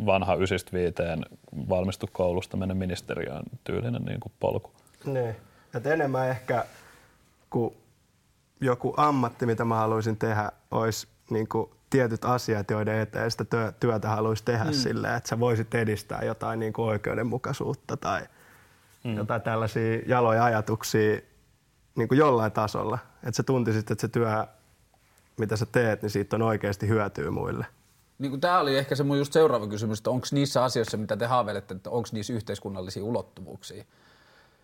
[0.05, 1.25] vanha ysistä viiteen
[1.69, 4.71] valmistu koulusta mennä ministeriöön tyylinen niin kuin polku.
[5.05, 5.35] Niin.
[5.75, 6.65] Että enemmän ehkä
[7.49, 7.75] kun
[8.61, 14.09] joku ammatti, mitä mä haluaisin tehdä, olisi niin kuin tietyt asiat, joiden eteen sitä työtä
[14.09, 14.73] haluaisi tehdä mm.
[14.73, 18.21] silleen, että sä voisit edistää jotain niin kuin oikeudenmukaisuutta tai
[19.05, 19.17] mm.
[19.17, 21.19] jotain tällaisia jaloja ajatuksia
[21.95, 22.97] niin kuin jollain tasolla.
[23.15, 24.47] Että sä tuntisit, että se työ,
[25.37, 27.65] mitä sä teet, niin siitä on oikeasti hyötyä muille.
[28.19, 31.17] Niin kuin tämä oli ehkä se mun just seuraava kysymys, että onko niissä asioissa, mitä
[31.17, 33.83] te haaveilette, että onko niissä yhteiskunnallisia ulottuvuuksia?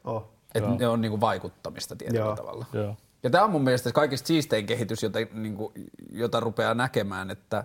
[0.04, 0.30] Oh.
[0.56, 2.36] Että ne on niin kuin vaikuttamista tietyllä Joo.
[2.36, 2.66] tavalla.
[2.74, 2.96] Joo.
[3.24, 5.74] Ja tämä on mun mielestä kaikista siistein kehitys, jota, niin kuin,
[6.12, 7.64] jota rupeaa näkemään, että,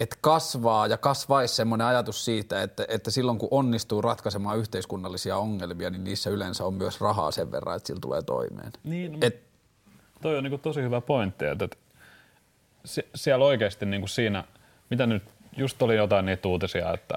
[0.00, 5.90] että kasvaa ja kasvaisi semmoinen ajatus siitä, että, että silloin kun onnistuu ratkaisemaan yhteiskunnallisia ongelmia,
[5.90, 8.72] niin niissä yleensä on myös rahaa sen verran, että sillä tulee toimeen.
[8.84, 9.42] Niin, Et,
[10.22, 11.76] toi on niin kuin tosi hyvä pointti, että, että
[13.14, 14.44] siellä oikeasti niin kuin siinä,
[14.90, 15.22] mitä nyt,
[15.56, 17.14] just oli jotain niitä uutisia, että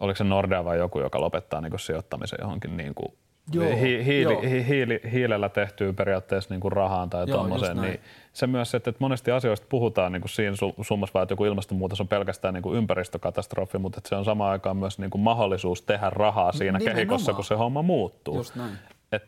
[0.00, 3.12] oliko se Nordea vai joku, joka lopettaa niin kuin sijoittamisen johonkin niin kuin
[3.52, 4.42] Joo, hi, hiili, joo.
[4.42, 8.00] Hi, hiili, hiilellä tehtyy periaatteessa niin kuin rahaan tai tuommoiseen, niin
[8.32, 12.00] se myös, että, että monesti asioista puhutaan niin kuin siinä summassa vaan, että joku ilmastonmuutos
[12.00, 15.82] on pelkästään niin kuin ympäristökatastrofi, mutta että se on samaan aikaan myös niin kuin mahdollisuus
[15.82, 16.96] tehdä rahaa siinä Nimenomaan.
[16.96, 18.36] kehikossa, kun se homma muuttuu.
[18.36, 18.78] Just näin.
[19.12, 19.24] Et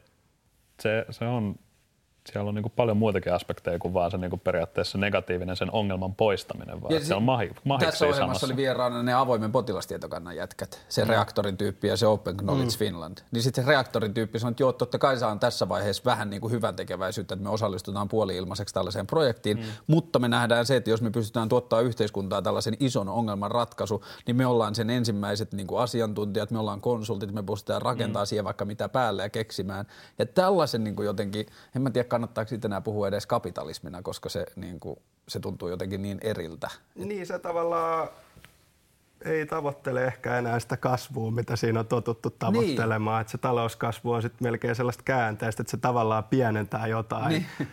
[0.81, 1.55] se, se on
[2.29, 5.73] siellä on niin kuin paljon muitakin aspekteja kuin vaan se niin kuin periaatteessa negatiivinen sen
[5.73, 7.51] ongelman poistaminen, vaan ja siellä on mahi,
[7.81, 8.47] Tässä ohjelmassa samassa.
[8.47, 11.09] oli vieraana ne avoimen potilastietokannan jätkät, se mm.
[11.09, 12.79] reaktorin tyyppi ja se Open Knowledge mm.
[12.79, 13.19] Finland.
[13.31, 16.41] Niin sitten se reaktorin tyyppi sanoi, että joo, totta kai saa tässä vaiheessa vähän niin
[16.41, 19.65] kuin hyvän tekeväisyyttä, että me osallistutaan puoli-ilmaiseksi tällaiseen projektiin, mm.
[19.87, 24.37] mutta me nähdään se, että jos me pystytään tuottaa yhteiskuntaa tällaisen ison ongelman ratkaisu, niin
[24.37, 28.29] me ollaan sen ensimmäiset niin kuin asiantuntijat, me ollaan konsultit, me pystytään rakentamaan mm.
[28.29, 29.87] siihen vaikka mitä päälle ja keksimään.
[30.19, 31.47] Ja tällaisen niin kuin jotenkin,
[31.77, 34.97] en mä tiedä kannattaako siitä enää puhua edes kapitalismina, koska se, niin kuin,
[35.29, 36.71] se tuntuu jotenkin niin eriltä.
[36.95, 38.09] Niin se tavallaan
[39.25, 43.17] ei tavoittele ehkä enää sitä kasvua, mitä siinä on totuttu tavoittelemaan.
[43.17, 43.21] Niin.
[43.21, 47.29] Että se talouskasvu on sitten melkein sellaista käänteistä, että se tavallaan pienentää jotain.
[47.29, 47.47] Niin.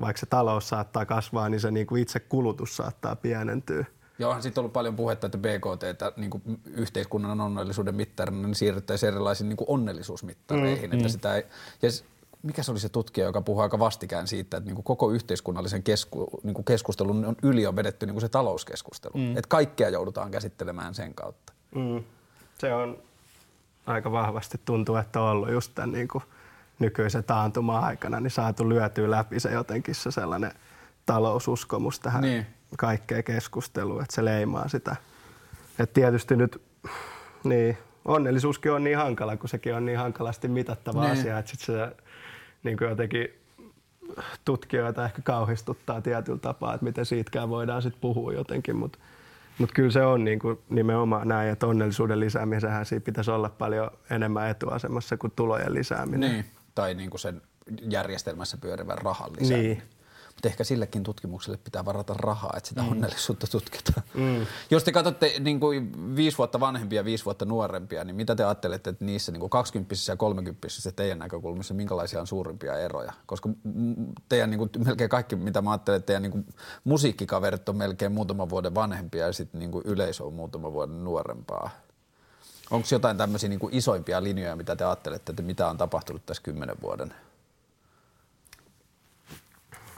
[0.00, 3.84] Vaikka se talous saattaa kasvaa, niin se niin kuin itse kulutus saattaa pienentyä.
[4.18, 8.54] Joo, onhan sitten ollut paljon puhetta, että BKT, että niin kuin yhteiskunnan onnellisuuden mittarina niin
[8.54, 10.90] siirryttäisiin erilaisiin niin kuin onnellisuusmittareihin.
[10.90, 11.10] Mm, että mm.
[11.12, 11.46] Sitä ei,
[11.82, 11.88] ja
[12.42, 15.82] mikä se oli se tutkija, joka puhui aika vastikään siitä, että niin kuin koko yhteiskunnallisen
[15.82, 19.14] kesku, niin kuin keskustelun on yli on vedetty niin kuin se talouskeskustelu.
[19.14, 19.30] Mm.
[19.30, 21.52] Että kaikkea joudutaan käsittelemään sen kautta.
[21.74, 22.04] Mm.
[22.58, 22.98] Se on
[23.86, 26.24] aika vahvasti tuntuu, että on ollut just tämän niin kuin
[26.78, 30.52] nykyisen taantuma-aikana, niin saatu lyötyä läpi se jotenkin se sellainen
[31.06, 32.46] taloususkomus tähän niin.
[32.76, 34.96] kaikkeen keskusteluun, että se leimaa sitä.
[35.78, 36.62] Et tietysti nyt
[37.44, 41.12] niin, onnellisuuskin on niin hankala, kun sekin on niin hankalasti mitattava niin.
[41.12, 41.96] asia, että sit se
[42.62, 43.28] niin kuin jotenkin
[44.44, 48.98] tutkijoita ehkä kauhistuttaa tietyllä tapaa, että miten siitäkään voidaan sitten puhua jotenkin, mutta
[49.58, 53.90] mut kyllä se on niin kuin nimenomaan näin, että onnellisuuden lisäämisenhän siinä pitäisi olla paljon
[54.10, 56.32] enemmän etuasemassa kuin tulojen lisääminen.
[56.32, 56.44] Niin,
[56.74, 57.42] tai niin kuin sen
[57.90, 59.76] järjestelmässä pyörivän rahan lisääminen.
[59.76, 59.82] Niin.
[60.40, 62.90] Mutta ehkä sillekin tutkimukselle pitää varata rahaa, että sitä mm.
[62.90, 64.02] onnellisuutta tutkitaan.
[64.14, 64.46] Mm.
[64.70, 68.44] Jos te katsotte niin kuin viisi vuotta vanhempia ja viisi vuotta nuorempia, niin mitä te
[68.44, 73.12] ajattelette, että niissä niin kuin 20 ja 30 teidän näkökulmissa, minkälaisia on suurimpia eroja?
[73.26, 73.48] Koska
[74.28, 76.46] teidän niin kuin, melkein kaikki, mitä mä ajattelen, että teidän niin kuin,
[76.84, 81.70] musiikkikaverit on melkein muutaman vuoden vanhempia ja sitten niin kuin yleisö on muutaman vuoden nuorempaa.
[82.70, 86.42] Onko jotain tämmöisiä niin kuin isoimpia linjoja, mitä te ajattelette, että mitä on tapahtunut tässä
[86.42, 87.14] kymmenen vuoden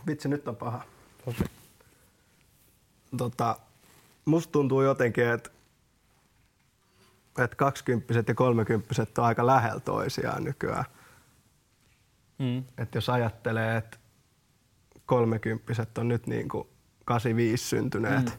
[0.07, 0.83] vitsi nyt on paha.
[1.27, 1.47] Okay.
[3.17, 3.57] Tota,
[4.25, 5.51] musta tuntuu jotenkin, että
[7.39, 10.85] että 20 ja 30 on aika lähellä toisiaan nykyään.
[12.39, 12.65] Mm.
[12.79, 13.99] Että jos ajattelee, että
[15.07, 16.69] 30 on nyt niin kuin
[17.05, 18.33] 85 syntyneet, mm.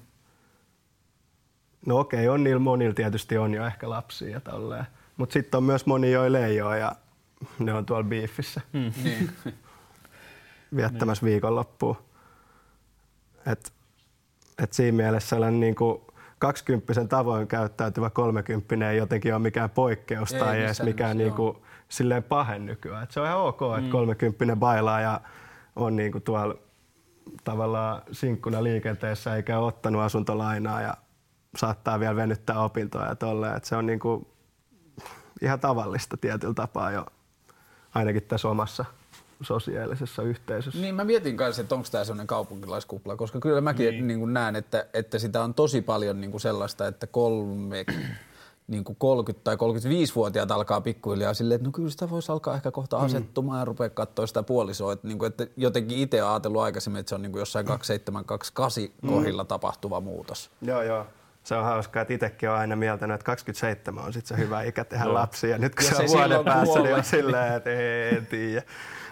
[1.86, 4.86] no okei, on niillä monilla tietysti on jo ehkä lapsia ja tolleen.
[5.18, 6.96] Mutta sitten on myös moni, joilla ei ole ja
[7.60, 8.62] ne on tuolla biifissä.
[8.74, 8.92] Mm.
[9.04, 9.32] Niin.
[10.76, 11.32] Viettämässä niin.
[11.32, 12.02] viikonloppua.
[13.46, 13.74] Et,
[14.64, 16.02] et siinä mielessä sellainen niin kuin
[16.40, 21.58] 20 tavoin käyttäytyvä 30 ei jotenkin ole mikään poikkeus ei, tai edes mikään niin kuin,
[21.90, 23.04] silleen pahe nykyään.
[23.04, 23.90] Et se on ihan ok, että mm.
[23.90, 25.22] 30 bailaa ja
[25.76, 26.56] on niin kuin tuolla
[27.44, 30.98] tavallaan sinkkuna liikenteessä eikä ottanut asuntolainaa ja
[31.56, 33.56] saattaa vielä venyttää opintoja ja tolleen.
[33.56, 34.28] Et se on niin kuin
[35.42, 37.06] ihan tavallista tietyllä tapaa jo
[37.96, 38.86] ainakin tässä omassa
[39.42, 40.82] sosiaalisessa yhteisössä.
[40.82, 44.08] Niin mä mietin kanssa, että onko tämä sellainen kaupunkilaiskupla, koska kyllä mäkin niin.
[44.08, 47.86] Niin kuin näen, että, että sitä on tosi paljon niin kuin sellaista, että kolme,
[48.68, 52.72] niin kuin 30 tai 35-vuotiaat alkaa pikkuhiljaa silleen, että no kyllä sitä voisi alkaa ehkä
[52.72, 53.06] kohta mm.
[53.06, 53.62] asettumaan mm.
[53.62, 54.94] ja rupea katsoa sitä puolisoa.
[54.94, 57.72] Että, niin kuin, että jotenkin itse ajatellut aikaisemmin, että se on niin kuin jossain 27-28
[59.02, 59.10] mm.
[59.10, 60.52] kohdilla tapahtuva muutos.
[60.62, 61.06] Joo, joo.
[61.44, 64.86] se on hauskaa, että itsekin on aina mieltänyt, että 27 on sitten se hyvä ikä
[64.86, 65.14] tehdä Joo.
[65.14, 65.50] lapsia.
[65.50, 66.94] Ja nyt kun Ja se, se on vuoden päässä, niin kuolee.
[66.94, 67.70] on silleen, että
[68.18, 68.64] en tiedä.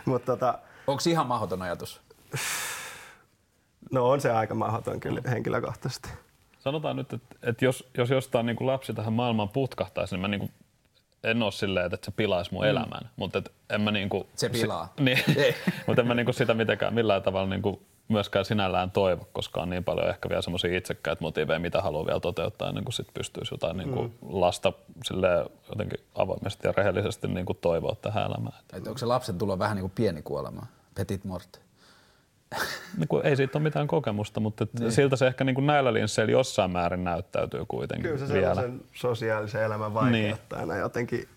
[0.05, 2.01] Mutta tota, Onko ihan mahdoton ajatus?
[3.91, 6.09] no on se aika mahdoton kyllä henkilökohtaisesti.
[6.59, 10.27] Sanotaan nyt, että, että jos, jos jostain niin kuin lapsi tähän maailmaan putkahtaisi, niin mä
[10.27, 10.51] niin kuin,
[11.23, 12.69] en ole silleen, että se pilaisi mun mm.
[12.69, 14.93] elämän, mutta et en mä niin kuin, Se pilaa.
[14.97, 15.19] Si, niin,
[15.87, 19.61] mutta en mä niin kuin sitä mitenkään millään tavalla niin kuin myöskään sinällään toivo, koska
[19.61, 23.07] on niin paljon ehkä vielä semmoisia itsekkäitä motiiveja, mitä haluaa vielä toteuttaa ennen kuin sit
[23.13, 24.27] pystyisi jotain niin kuin mm.
[24.29, 24.73] lasta
[25.05, 28.55] silleen jotenkin avoimesti ja rehellisesti niin kuin toivoa tähän elämään.
[28.73, 30.65] Että onko se lapsen tulo vähän niin kuin pieni kuolema?
[30.95, 31.61] Petit mort.
[32.97, 34.91] Niin kuin, ei siitä ole mitään kokemusta, mutta niin.
[34.91, 38.55] siltä se ehkä niin kuin näillä linsseillä jossain määrin näyttäytyy kuitenkin Kyllä se vielä.
[38.55, 40.81] sellaisen sosiaalisen elämän vaikeuttajana niin.
[40.81, 41.27] jotenkin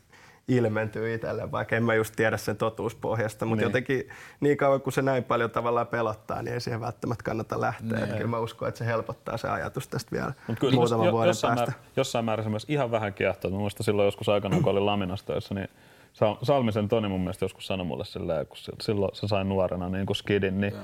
[0.49, 3.72] ilmentyy itselle, vaikka en mä just tiedä sen totuuspohjasta, mutta Niin.
[3.72, 3.84] niin.
[3.84, 4.09] jotenkin
[4.40, 7.99] niin kauan kun se näin paljon tavallaan pelottaa, niin ei siihen välttämättä kannata lähteä.
[7.99, 8.09] Niin.
[8.16, 11.28] Kyllä mä uskon, että se helpottaa se ajatus tästä vielä Mut kyllä muutaman jos- vuoden
[11.28, 11.72] jossain päästä.
[11.72, 13.51] Määr, jossain määrin se myös ihan vähän kiehtoo.
[13.51, 15.68] Mä muistan silloin joskus aikana, kun olin Laminassa töissä, niin
[16.12, 19.88] Sa- Salmisen Toni mun mielestä joskus sanoi mulle silleen, kun sil- silloin se sai nuorena
[19.88, 20.82] niin kuin skidin, niin Joo.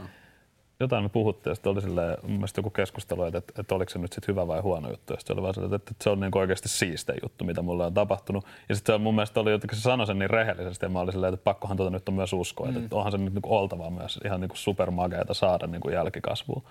[0.81, 3.91] Jotain me puhuttiin ja sitten oli silleen, mun mielestä joku keskustelu, että, että, että oliko
[3.91, 5.13] se nyt sit hyvä vai huono juttu.
[5.13, 7.45] Ja sitten se oli vaan silleen, että, että se on niin kuin oikeasti siiste juttu,
[7.45, 8.45] mitä mulle on tapahtunut.
[8.69, 11.35] Ja sitten mun mielestä oli jotenkin, se sanoi sen niin rehellisesti ja mä olin silleen,
[11.35, 12.71] että pakkohan tuota nyt on myös uskoa.
[12.71, 12.77] Mm.
[12.77, 15.95] Että onhan se nyt niin kuin oltava myös ihan niin kuin supermageeta saada niin kuin
[15.95, 16.63] jälkikasvua.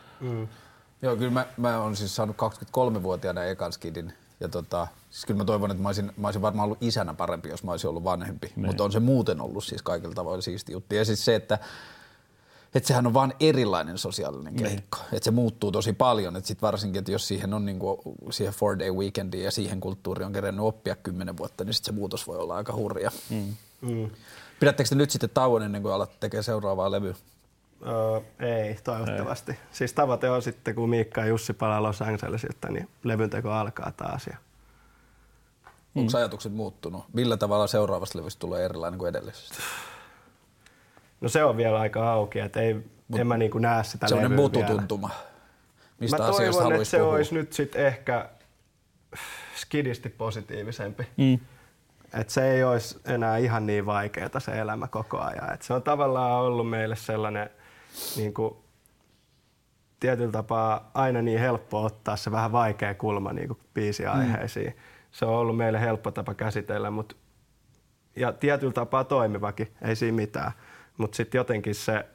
[1.01, 4.13] Joo, kyllä mä, mä oon siis saanut 23-vuotiaana ekan skidin.
[4.39, 7.49] Ja tota, siis kyllä mä toivon, että mä olisin, mä olisin varmaan ollut isänä parempi,
[7.49, 8.51] jos mä olisin ollut vanhempi.
[8.55, 8.65] Niin.
[8.65, 10.95] Mutta on se muuten ollut siis kaikilla tavoilla siisti juttu.
[10.95, 11.59] Ja siis se, että
[12.75, 14.97] että sehän on vaan erilainen sosiaalinen keikko.
[14.97, 15.15] Niin.
[15.15, 16.35] Että se muuttuu tosi paljon.
[16.35, 18.01] Että sit varsinkin, että jos siihen on niinku,
[18.31, 21.91] siihen four day weekendiin ja siihen kulttuuriin on kerennyt oppia kymmenen vuotta, niin sit se
[21.91, 23.11] muutos voi olla aika hurja.
[23.29, 23.55] Mm.
[23.81, 24.09] Mm.
[24.59, 27.15] Pidättekö te nyt sitten tauon ennen kuin alatte tekemään seuraavaa levyä?
[27.87, 29.51] Öö, ei, toivottavasti.
[29.51, 29.57] Ei.
[29.71, 34.27] Siis tavoite on sitten, kun Miikka ja Jussi palaa Los Angelesilta, niin levynteko alkaa taas.
[34.27, 34.37] Ja
[35.95, 37.03] Onko ajatukset muuttunut?
[37.13, 39.55] Millä tavalla seuraavasta levystä tulee erilainen kuin edellisestä?
[41.21, 42.75] No se on vielä aika auki, että ei,
[43.19, 45.09] en mä niinku näe sitä Sellainen mututuntuma.
[45.99, 47.13] Mistä Mä asioista toivon, että se puhua?
[47.13, 48.29] olisi nyt sitten ehkä
[49.55, 51.07] skidisti positiivisempi.
[51.17, 51.39] Mm.
[52.13, 55.53] Et se ei olisi enää ihan niin vaikeaa se elämä koko ajan.
[55.53, 57.49] Et se on tavallaan ollut meille sellainen
[58.15, 58.53] niin kuin,
[59.99, 64.67] tietyllä tapaa aina niin helppo ottaa se vähän vaikea kulma niin kuin biisiaiheisiin.
[64.67, 64.79] Mm.
[65.11, 67.17] Se on ollut meille helppo tapa käsitellä, mut,
[68.15, 70.51] ja tietyllä tapaa toimivakin, ei siinä mitään.
[70.99, 72.05] Mutta sitten jotenkin se,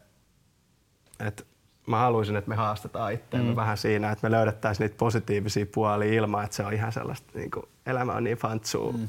[1.20, 1.43] että
[1.87, 3.57] mä haluaisin, että me haastetaan itseämme mm.
[3.57, 7.51] vähän siinä, että me löydettäisiin niitä positiivisia puolia ilman, että se on ihan sellaista, niin
[7.51, 9.09] kuin, elämä on niin fantsuu mm.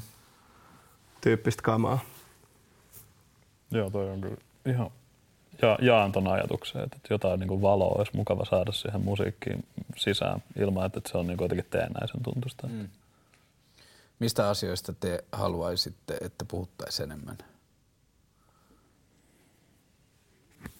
[1.20, 1.98] tyyppistä kamaa.
[3.70, 4.90] Joo, toi on kyllä ihan
[5.62, 9.64] ja, jaan ton ajatuksen, että jotain niin kuin valoa olisi mukava saada siihen musiikkiin
[9.96, 12.66] sisään ilman, että se on niin kuin jotenkin teennäisen tuntusta.
[12.66, 12.88] Mm.
[14.18, 17.38] Mistä asioista te haluaisitte, että puhuttaisiin enemmän?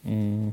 [0.05, 0.53] Mm.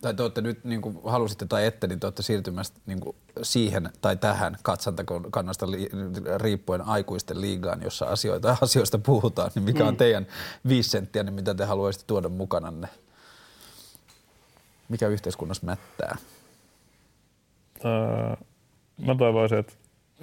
[0.00, 3.16] Tai te olette nyt, niin kuin halusitte tai ette, niin te olette siirtymässä niin kuin
[3.42, 5.90] siihen tai tähän katsantakannasta li,
[6.36, 9.50] riippuen aikuisten liigaan, jossa asioita, asioista puhutaan.
[9.54, 10.26] Niin mikä on teidän
[10.68, 12.88] viisi senttiä, niin mitä te haluaisitte tuoda mukananne?
[14.88, 16.16] Mikä yhteiskunnassa mättää?
[17.84, 18.36] Öö,
[19.06, 19.72] mä toivoisin, että,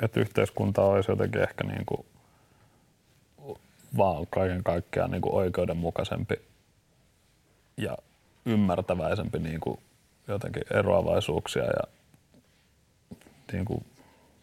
[0.01, 2.05] että yhteiskunta olisi jotenkin ehkä niin kuin
[3.97, 6.35] vaan kaiken kaikkiaan niin kuin oikeudenmukaisempi
[7.77, 7.97] ja
[8.45, 9.79] ymmärtäväisempi niin kuin
[10.27, 11.83] jotenkin eroavaisuuksia ja
[13.51, 13.85] niin kuin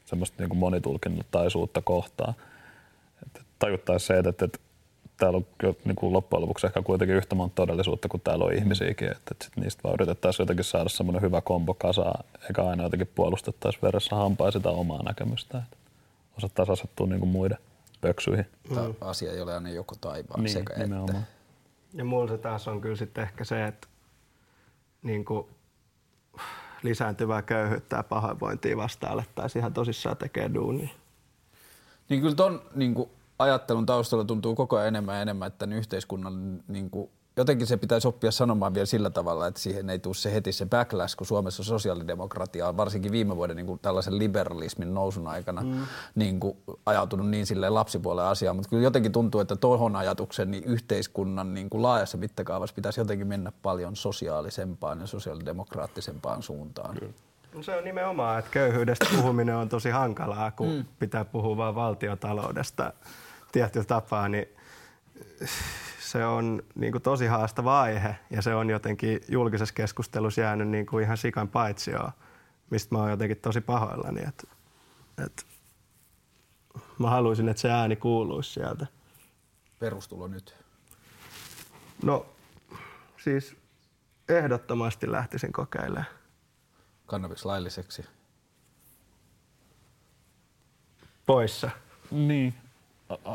[0.04, 2.34] semmoista niin kuin monitulkintaisuutta kohtaan.
[3.26, 4.58] Että tajuttaisiin se, että, että
[5.16, 5.46] täällä on
[5.84, 9.44] niin kuin loppujen lopuksi ehkä kuitenkin yhtä monta todellisuutta kuin täällä on ihmisiäkin, että, että
[9.44, 14.16] sit niistä vaan yritettäisiin jotenkin saada semmoinen hyvä kombo kasaan, eikä aina jotenkin puolustettaisiin veressä
[14.16, 15.76] hampaa sitä omaa näkemystä, että
[16.38, 17.58] osattaisiin asettua niin kuin muiden
[18.04, 18.46] pöksyihin.
[18.70, 18.94] Mm.
[19.00, 20.82] Asia ei ole aina joko taivaan Niin, sekä että.
[20.84, 21.26] nimenomaan.
[21.94, 23.88] Ja mulla se taas on kyllä sitten ehkä se, että
[25.02, 25.46] niin kuin
[26.82, 30.88] lisääntyvää köyhyyttä ja pahoinvointia vastaan alettaisiin ihan tosissaan tekemään duunia.
[32.08, 35.78] Niin kyllä ton niin kuin, ajattelun taustalla tuntuu koko ajan enemmän ja enemmän, että tämän
[35.78, 40.14] yhteiskunnan niin kuin, jotenkin se pitäisi oppia sanomaan vielä sillä tavalla, että siihen ei tule
[40.14, 44.94] se heti se backlash, kun Suomessa sosiaalidemokratia on varsinkin viime vuoden niin kuin tällaisen liberalismin
[44.94, 45.86] nousun aikana mm.
[46.14, 46.56] niin kuin,
[46.86, 51.70] ajautunut niin silleen lapsipuolen asiaan, mutta kyllä jotenkin tuntuu, että tuohon ajatuksen niin yhteiskunnan niin
[51.70, 56.94] kuin laajassa mittakaavassa pitäisi jotenkin mennä paljon sosiaalisempaan ja sosiaalidemokraattisempaan suuntaan.
[56.94, 57.12] Kyllä.
[57.54, 60.84] No se on nimenomaan, että köyhyydestä puhuminen on tosi hankalaa, kun mm.
[60.98, 62.92] pitää puhua vain valtiotaloudesta
[63.52, 64.48] tietyllä tapaa, niin
[66.10, 70.86] se on niin kuin tosi haastava aihe ja se on jotenkin julkisessa keskustelussa jäänyt niin
[70.86, 72.12] kuin ihan sikan paitsioon
[72.70, 74.20] mistä mä oon jotenkin tosi pahoillani.
[74.28, 74.46] Että,
[75.24, 75.42] että
[76.98, 78.86] mä haluaisin, että se ääni kuuluisi sieltä.
[79.78, 80.56] Perustulo nyt.
[82.02, 82.26] No
[83.24, 83.56] siis
[84.28, 86.06] ehdottomasti lähtisin kokeilemaan.
[87.06, 88.04] Kannabis lailliseksi.
[91.26, 91.70] Poissa.
[92.10, 92.54] Niin.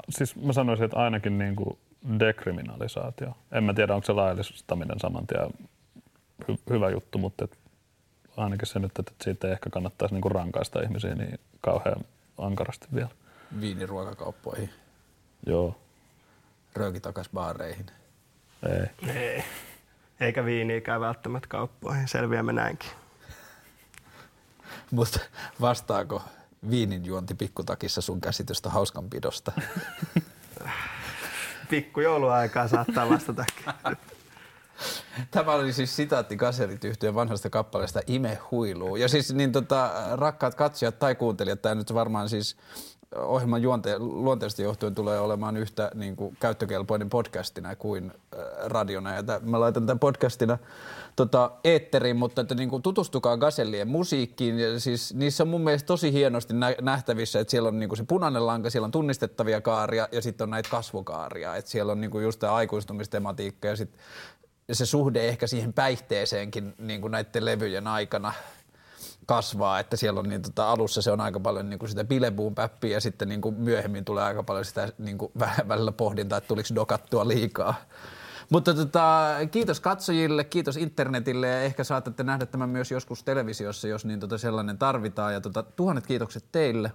[0.09, 1.77] Siis mä sanoisin, että ainakin niin kuin
[2.19, 3.37] dekriminalisaatio.
[3.51, 5.67] En mä tiedä, onko se laillistaminen saman tien
[6.51, 7.57] hy- hyvä juttu, mutta et
[8.37, 12.01] ainakin se nyt, että siitä ei ehkä kannattaisi niin kuin rankaista ihmisiä niin kauhean
[12.37, 13.09] ankarasti vielä.
[13.61, 14.69] Viiniruokakauppoihin.
[15.45, 15.79] Joo,
[16.75, 17.85] Rööki takas baareihin.
[18.69, 19.09] ei.
[19.15, 19.43] Ei.
[20.19, 22.07] Eikä viiniikään välttämättä kauppoihin.
[22.07, 22.89] Selviämme näinkin.
[24.91, 25.19] Mutta
[25.61, 26.21] vastaako
[26.69, 29.51] viinin juonti pikkutakissa sun käsitystä hauskanpidosta?
[31.69, 33.63] Pikku jouluaikaa saattaa vastatakin.
[35.31, 38.95] Tämä oli siis sitaatti Kaserit yhtyeen vanhasta kappaleesta Ime huiluu.
[38.95, 42.57] Ja siis niin tota, rakkaat katsojat tai kuuntelijat, tämä nyt varmaan siis
[43.15, 49.15] ohjelman juonte- luonteesta johtuen tulee olemaan yhtä niin kuin, käyttökelpoinen podcastina kuin äh, radiona.
[49.15, 50.57] Ja tämän, mä laitan tämän podcastina
[51.15, 54.59] tota, eetteriin, mutta että, niin kuin, tutustukaa Gasellien musiikkiin.
[54.59, 57.97] Ja siis, niissä on mun mielestä tosi hienosti nä- nähtävissä, että siellä on niin kuin,
[57.97, 61.55] se punainen lanka, siellä on tunnistettavia kaaria ja sitten on näitä kasvukaaria.
[61.55, 64.01] Että siellä on niin kuin, just tämä aikuistumistematiikka ja sitten
[64.71, 68.33] se suhde ehkä siihen päihteeseenkin niin kuin näiden levyjen aikana
[69.29, 72.55] kasvaa, että siellä on niin tota, alussa se on aika paljon niin kuin sitä bilebuun
[72.55, 76.37] päppiä ja sitten niin kuin myöhemmin tulee aika paljon sitä niin kuin vä- välillä pohdintaa,
[76.37, 77.75] että tuliko dokattua liikaa.
[78.51, 84.05] Mutta tota, kiitos katsojille, kiitos internetille ja ehkä saatatte nähdä tämän myös joskus televisiossa, jos
[84.05, 85.33] niin tota sellainen tarvitaan.
[85.33, 86.91] Ja tota, tuhannet kiitokset teille,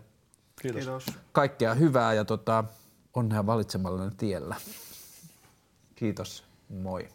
[0.63, 0.85] Kiitos.
[0.85, 1.07] Kiitos.
[1.33, 2.65] kaikkea hyvää ja tota,
[3.15, 4.57] onnea valitsemalla tiellä.
[5.95, 7.09] Kiitos, moi.